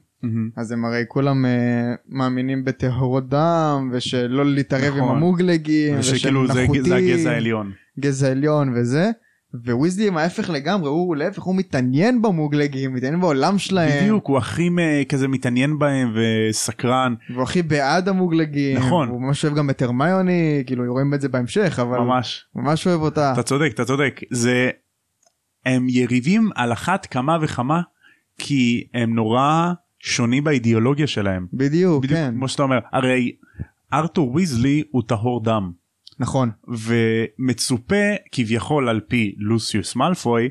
אז 0.55 0.71
הם 0.71 0.85
הרי 0.85 1.03
כולם 1.07 1.45
אה, 1.45 1.93
מאמינים 2.09 2.65
בטהרת 2.65 3.29
דם 3.29 3.89
ושלא 3.93 4.45
להתערב 4.45 4.93
עם 4.93 5.03
נכון. 5.03 5.17
המוגלגים 5.17 5.99
ושכאילו 5.99 6.47
זה, 6.47 6.61
הגזע 6.61 7.31
העליון. 7.31 7.71
גזע 7.99 8.31
עליון 8.31 8.73
וזה 8.75 9.11
וויזלי 9.53 10.07
הם 10.07 10.17
ההפך 10.17 10.49
לגמרי 10.49 10.89
הוא 10.89 11.15
להפך 11.15 11.43
הוא 11.43 11.55
מתעניין 11.55 12.21
במוגלגים 12.21 12.93
מתעניין 12.93 13.21
בעולם 13.21 13.57
שלהם 13.57 14.01
בדיוק 14.01 14.27
הוא 14.27 14.37
הכי 14.37 14.69
כזה 15.09 15.27
מתעניין 15.27 15.79
בהם 15.79 16.13
וסקרן 16.15 17.15
והוא 17.29 17.43
הכי 17.43 17.61
בעד 17.61 18.09
המוגלגים 18.09 18.77
נכון. 18.77 19.09
הוא 19.09 19.21
ממש 19.21 19.45
אוהב 19.45 19.57
גם 19.57 19.69
את 19.69 19.81
הרמיוני 19.81 20.63
כאילו 20.67 20.93
רואים 20.93 21.13
את 21.13 21.21
זה 21.21 21.29
בהמשך 21.29 21.79
אבל 21.81 21.97
ממש. 21.97 22.45
ממש 22.55 22.87
אוהב 22.87 23.01
אותה 23.01 23.33
אתה 23.33 23.43
צודק 23.43 23.71
אתה 23.73 23.85
צודק 23.85 24.19
זה 24.31 24.69
הם 25.65 25.89
יריבים 25.89 26.49
על 26.55 26.73
אחת 26.73 27.05
כמה 27.05 27.37
וכמה 27.41 27.81
כי 28.37 28.87
הם 28.93 29.15
נורא 29.15 29.73
שונים 30.01 30.43
באידיאולוגיה 30.43 31.07
שלהם. 31.07 31.47
בדיוק, 31.53 32.03
בדיוק 32.03 32.19
כן. 32.19 32.33
כמו 32.37 32.47
שאתה 32.47 32.63
אומר. 32.63 32.79
הרי 32.91 33.31
ארתור 33.93 34.35
ויזלי 34.35 34.83
הוא 34.91 35.03
טהור 35.07 35.43
דם. 35.43 35.71
נכון. 36.19 36.49
ומצופה 36.67 37.95
כביכול 38.31 38.89
על 38.89 38.99
פי 39.07 39.35
לוסיוס 39.37 39.95
מאלפוי 39.95 40.49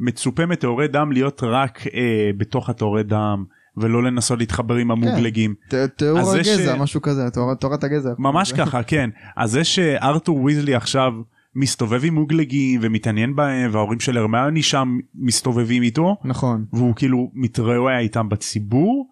מצופה 0.00 0.46
מטהורי 0.46 0.88
דם 0.88 1.12
להיות 1.12 1.42
רק 1.42 1.86
אה, 1.94 2.30
בתוך 2.36 2.68
הטהורי 2.70 3.02
דם 3.02 3.44
ולא 3.76 4.02
לנסות 4.02 4.38
להתחבר 4.38 4.74
עם 4.74 4.90
המוגלגים. 4.90 5.54
ת- 5.68 5.74
תיאור 5.74 6.18
הגזע 6.32 6.44
ש- 6.76 6.80
משהו 6.80 7.02
כזה 7.02 7.22
תורת 7.60 7.84
הגזע. 7.84 8.10
ממש 8.18 8.52
ככה 8.52 8.82
כן. 8.82 9.10
אז 9.36 9.50
זה 9.50 9.64
שארתור 9.64 10.42
ויזלי 10.42 10.74
עכשיו 10.74 11.12
מסתובב 11.56 12.00
עם 12.04 12.14
מוגלגים 12.14 12.80
ומתעניין 12.82 13.36
בהם 13.36 13.70
וההורים 13.74 14.00
של 14.00 14.18
הרמיוני 14.18 14.62
שם 14.62 14.98
מסתובבים 15.14 15.82
איתו. 15.82 16.16
נכון. 16.24 16.64
והוא 16.72 16.94
כאילו 16.94 17.30
מתרועע 17.34 17.98
איתם 17.98 18.28
בציבור. 18.28 19.10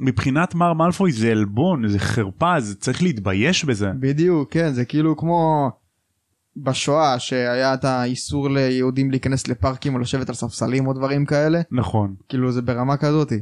מבחינת 0.00 0.54
מר 0.54 0.72
מאלפוי 0.72 1.12
זה 1.12 1.30
עלבון 1.30 1.88
זה 1.88 1.98
חרפה 1.98 2.60
זה 2.60 2.74
צריך 2.74 3.02
להתבייש 3.02 3.64
בזה. 3.64 3.90
בדיוק 4.00 4.52
כן 4.52 4.72
זה 4.72 4.84
כאילו 4.84 5.16
כמו 5.16 5.70
בשואה 6.56 7.18
שהיה 7.18 7.74
את 7.74 7.84
האיסור 7.84 8.50
ליהודים 8.50 9.10
להיכנס 9.10 9.48
לפארקים 9.48 9.94
או 9.94 9.98
לשבת 9.98 10.28
על 10.28 10.34
ספסלים 10.34 10.86
או 10.86 10.92
דברים 10.92 11.26
כאלה. 11.26 11.60
נכון. 11.70 12.14
כאילו 12.28 12.52
זה 12.52 12.62
ברמה 12.62 12.96
כזאתי. 12.96 13.40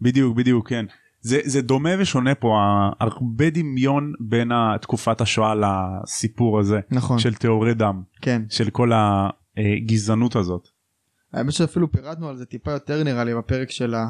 בדיוק 0.00 0.36
בדיוק 0.36 0.68
כן 0.68 0.84
זה 1.20 1.40
זה 1.44 1.62
דומה 1.62 1.90
ושונה 1.98 2.34
פה 2.34 2.58
הרבה 3.00 3.50
דמיון 3.50 4.12
בין 4.20 4.52
תקופת 4.80 5.20
השואה 5.20 5.54
לסיפור 5.54 6.60
הזה 6.60 6.80
נכון 6.90 7.18
של 7.18 7.34
טהורי 7.34 7.74
דם 7.74 8.02
כן 8.22 8.42
של 8.50 8.70
כל 8.70 8.92
הגזענות 9.56 10.36
הזאת. 10.36 10.68
האמת 11.32 11.52
שאפילו 11.52 11.92
פירטנו 11.92 12.28
על 12.28 12.36
זה 12.36 12.46
טיפה 12.46 12.70
יותר 12.70 13.04
נראה 13.04 13.24
לי 13.24 13.34
בפרק 13.34 13.70
של 13.70 13.94
ה... 13.94 14.06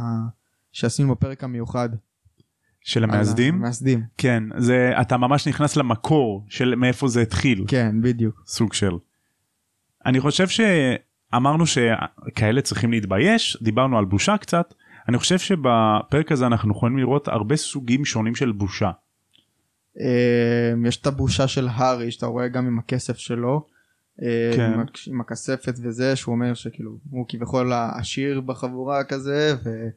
שעשינו 0.73 1.14
בפרק 1.14 1.44
המיוחד. 1.44 1.88
של 2.81 3.05
המייסדים 3.05 3.55
המייסדים 3.55 4.03
כן 4.18 4.42
זה 4.59 4.92
אתה 5.01 5.16
ממש 5.16 5.49
נכנס 5.49 5.77
למקור 5.77 6.44
של 6.49 6.75
מאיפה 6.75 7.09
זה 7.09 7.23
התחיל 7.23 7.64
כן 7.68 7.97
בדיוק 8.03 8.42
סוג 8.47 8.73
של. 8.73 8.92
אני 10.07 10.21
חושב 10.21 10.47
שאמרנו 10.49 11.64
שכאלה 11.66 12.62
צריכים 12.62 12.90
להתבייש 12.90 13.59
דיברנו 13.62 13.99
על 13.99 14.05
בושה 14.05 14.37
קצת 14.37 14.75
אני 15.09 15.18
חושב 15.18 15.38
שבפרק 15.38 16.33
הזה 16.33 16.47
אנחנו 16.47 16.73
יכולים 16.73 16.99
לראות 16.99 17.29
הרבה 17.29 17.57
סוגים 17.57 18.05
שונים 18.05 18.35
של 18.35 18.53
בושה. 18.53 18.90
אה, 20.01 20.73
יש 20.87 21.01
את 21.01 21.07
הבושה 21.07 21.49
של 21.49 21.68
הארי 21.71 22.11
שאתה 22.11 22.27
רואה 22.27 22.49
גם 22.49 22.66
עם 22.66 22.79
הכסף 22.79 23.16
שלו. 23.18 23.66
אה, 24.23 24.51
כן. 24.57 24.73
עם, 25.07 25.21
הכספת 25.21 25.75
וזה 25.83 26.16
שהוא 26.16 26.35
אומר 26.35 26.55
שכאילו 26.55 26.99
הוא 27.11 27.27
כביכול 27.29 27.73
העשיר 27.73 28.40
בחבורה 28.40 29.05
כזה 29.05 29.55
והוא 29.64 29.90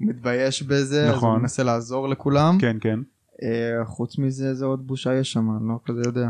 מתבייש 0.00 0.62
בזה 0.62 1.08
אז 1.10 1.16
נכון. 1.16 1.30
הוא 1.30 1.38
מנסה 1.38 1.62
לעזור 1.62 2.08
לכולם. 2.08 2.58
כן 2.60 2.76
כן. 2.80 2.98
אה, 3.42 3.84
חוץ 3.84 4.18
מזה 4.18 4.54
זה 4.54 4.64
עוד 4.64 4.86
בושה 4.86 5.14
יש 5.14 5.32
שם 5.32 5.50
אני 5.60 5.68
לא 5.68 5.78
כזה 5.84 6.00
יודע. 6.06 6.28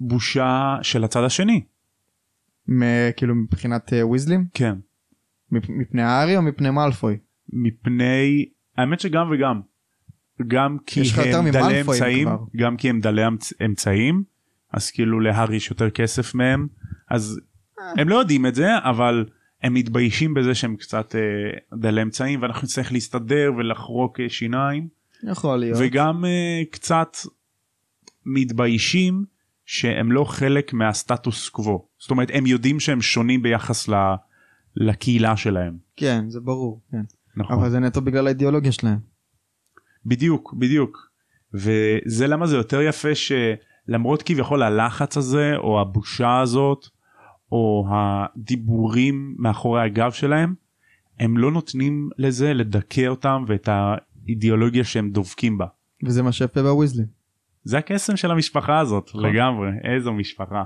בושה 0.00 0.76
של 0.82 1.04
הצד 1.04 1.24
השני. 1.24 1.64
מ- 2.68 3.12
כאילו 3.16 3.34
מבחינת 3.34 3.92
אה, 3.92 4.06
ויזלים 4.06 4.46
כן. 4.54 4.74
מפ- 5.52 5.68
מפני 5.68 6.02
הארי 6.02 6.36
או 6.36 6.42
מפני 6.42 6.70
מאלפוי? 6.70 7.18
מפני 7.52 8.46
האמת 8.76 9.00
שגם 9.00 9.30
וגם. 9.32 9.60
גם 10.48 10.76
כי 10.86 11.00
הם 11.34 11.50
דלי 11.50 11.80
אמצעים 11.80 12.28
כבר. 12.28 12.38
גם 12.56 12.76
כי 12.76 12.90
הם 12.90 13.00
דלי 13.00 13.26
אמצ- 13.26 13.64
אמצעים 13.64 14.22
אז 14.72 14.90
כאילו 14.90 15.20
להארי 15.20 15.56
יש 15.56 15.70
יותר 15.70 15.90
כסף 15.90 16.34
מהם 16.34 16.66
אז 17.10 17.40
הם 17.98 18.08
לא 18.08 18.16
יודעים 18.16 18.46
את 18.46 18.54
זה 18.54 18.78
אבל 18.78 19.24
הם 19.62 19.74
מתביישים 19.74 20.34
בזה 20.34 20.54
שהם 20.54 20.76
קצת 20.76 21.14
אה, 21.14 21.20
דלי 21.78 22.02
אמצעים 22.02 22.42
ואנחנו 22.42 22.62
נצטרך 22.64 22.92
להסתדר 22.92 23.52
ולחרוק 23.58 24.20
אה, 24.20 24.28
שיניים 24.28 24.88
יכול 25.24 25.56
להיות. 25.56 25.78
וגם 25.80 26.24
אה, 26.24 26.62
קצת 26.70 27.16
מתביישים 28.26 29.24
שהם 29.66 30.12
לא 30.12 30.24
חלק 30.24 30.72
מהסטטוס 30.72 31.48
קוו 31.48 31.86
זאת 31.98 32.10
אומרת 32.10 32.28
הם 32.32 32.46
יודעים 32.46 32.80
שהם 32.80 33.00
שונים 33.02 33.42
ביחס 33.42 33.88
ל, 33.88 33.94
לקהילה 34.76 35.36
שלהם. 35.36 35.76
כן 35.96 36.24
זה 36.28 36.40
ברור. 36.40 36.80
כן. 36.92 37.02
נכון. 37.36 37.58
אבל 37.58 37.70
זה 37.70 37.78
נטו 37.78 38.00
בגלל 38.00 38.26
האידיאולוגיה 38.26 38.72
שלהם. 38.72 38.98
בדיוק 40.06 40.54
בדיוק 40.58 41.12
וזה 41.54 42.26
למה 42.26 42.46
זה 42.46 42.56
יותר 42.56 42.82
יפה 42.82 43.08
שלמרות 43.14 44.22
כביכול 44.22 44.62
הלחץ 44.62 45.16
הזה 45.16 45.56
או 45.56 45.80
הבושה 45.80 46.40
הזאת 46.40 46.86
או 47.52 47.86
הדיבורים 47.90 49.34
מאחורי 49.38 49.82
הגב 49.82 50.12
שלהם 50.12 50.54
הם 51.20 51.38
לא 51.38 51.50
נותנים 51.50 52.10
לזה 52.18 52.54
לדכא 52.54 53.06
אותם 53.06 53.44
ואת 53.46 53.68
האידיאולוגיה 53.68 54.84
שהם 54.84 55.10
דובקים 55.10 55.58
בה. 55.58 55.66
וזה 56.04 56.22
מה 56.22 56.32
שיפה 56.32 56.62
בוויזלי. 56.62 57.04
זה 57.64 57.78
הקסם 57.78 58.16
של 58.16 58.30
המשפחה 58.30 58.78
הזאת 58.78 59.08
נכון. 59.08 59.24
לגמרי 59.24 59.70
איזו 59.84 60.12
משפחה. 60.12 60.64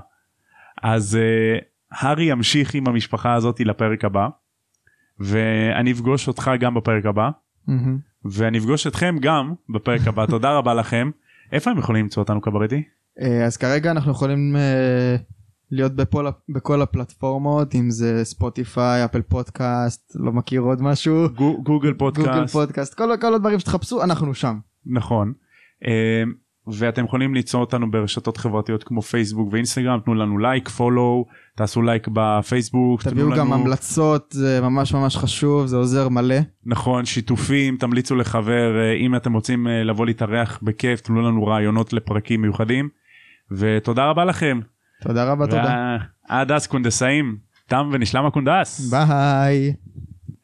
אז 0.83 1.17
uh, 1.17 1.63
הארי 1.91 2.23
ימשיך 2.23 2.75
עם 2.75 2.87
המשפחה 2.87 3.33
הזאת 3.33 3.59
לפרק 3.59 4.05
הבא 4.05 4.27
ואני 5.19 5.91
אפגוש 5.91 6.27
אותך 6.27 6.51
גם 6.59 6.73
בפרק 6.73 7.05
הבא. 7.05 7.29
ואני 8.25 8.57
אפגוש 8.57 8.87
אתכם 8.87 9.15
גם 9.21 9.53
בפרק 9.69 10.07
הבא. 10.07 10.25
תודה 10.35 10.57
רבה 10.57 10.73
לכם. 10.73 11.11
איפה 11.51 11.71
הם 11.71 11.77
יכולים 11.77 12.03
למצוא 12.03 12.23
אותנו 12.23 12.41
קברטי? 12.41 12.83
אה, 13.21 13.45
אז 13.45 13.57
כרגע 13.57 13.91
אנחנו 13.91 14.11
יכולים 14.11 14.55
אה, 14.55 15.15
להיות 15.71 15.95
בכל, 15.95 16.25
בכל 16.49 16.81
הפלטפורמות 16.81 17.75
אם 17.75 17.89
זה 17.89 18.25
ספוטיפיי 18.25 19.05
אפל 19.05 19.21
פודקאסט 19.21 20.11
לא 20.15 20.31
מכיר 20.33 20.61
עוד 20.61 20.81
משהו. 20.81 21.29
גו- 21.35 21.63
גוגל 21.63 21.93
פודקאסט. 21.93 22.27
גוגל 22.27 22.47
פודקאסט 22.47 22.93
כל, 22.93 23.09
כל 23.21 23.33
הדברים 23.33 23.59
שתחפשו 23.59 24.03
אנחנו 24.03 24.33
שם. 24.33 24.59
נכון. 24.85 25.33
אה, 25.87 26.23
ואתם 26.73 27.05
יכולים 27.05 27.33
ליצור 27.35 27.61
אותנו 27.61 27.91
ברשתות 27.91 28.37
חברתיות 28.37 28.83
כמו 28.83 29.01
פייסבוק 29.01 29.53
ואינסטגרם 29.53 29.99
תנו 29.99 30.13
לנו 30.13 30.37
לייק 30.37 30.69
follow 30.69 31.25
תעשו 31.55 31.81
לייק 31.81 32.07
בפייסבוק 32.13 33.01
תנו 33.03 33.11
תביאו 33.11 33.29
גם 33.29 33.35
לנו- 33.47 33.53
המלצות 33.55 34.31
זה 34.31 34.59
ממש 34.61 34.93
ממש 34.93 35.17
חשוב 35.17 35.65
זה 35.65 35.77
עוזר 35.77 36.09
מלא 36.09 36.35
נכון 36.65 37.05
שיתופים 37.05 37.77
תמליצו 37.77 38.15
לחבר 38.15 38.79
אה, 38.79 38.93
אם 38.93 39.15
אתם 39.15 39.33
רוצים 39.33 39.67
אה, 39.67 39.83
לבוא 39.83 40.05
להתארח 40.05 40.59
בכיף 40.63 41.01
תנו 41.01 41.21
לנו 41.21 41.45
רעיונות 41.45 41.93
לפרקים 41.93 42.41
מיוחדים 42.41 42.89
ותודה 43.51 44.05
רבה 44.05 44.25
לכם. 44.25 44.59
תודה 45.01 45.31
רבה 45.31 45.45
תודה 45.47 45.97
ועד 46.29 46.51
אז 46.51 46.67
קונדסאים 46.67 47.37
תם 47.67 47.89
ונשלם 47.93 48.25
הקונדס. 48.25 48.89
ביי. 48.91 49.73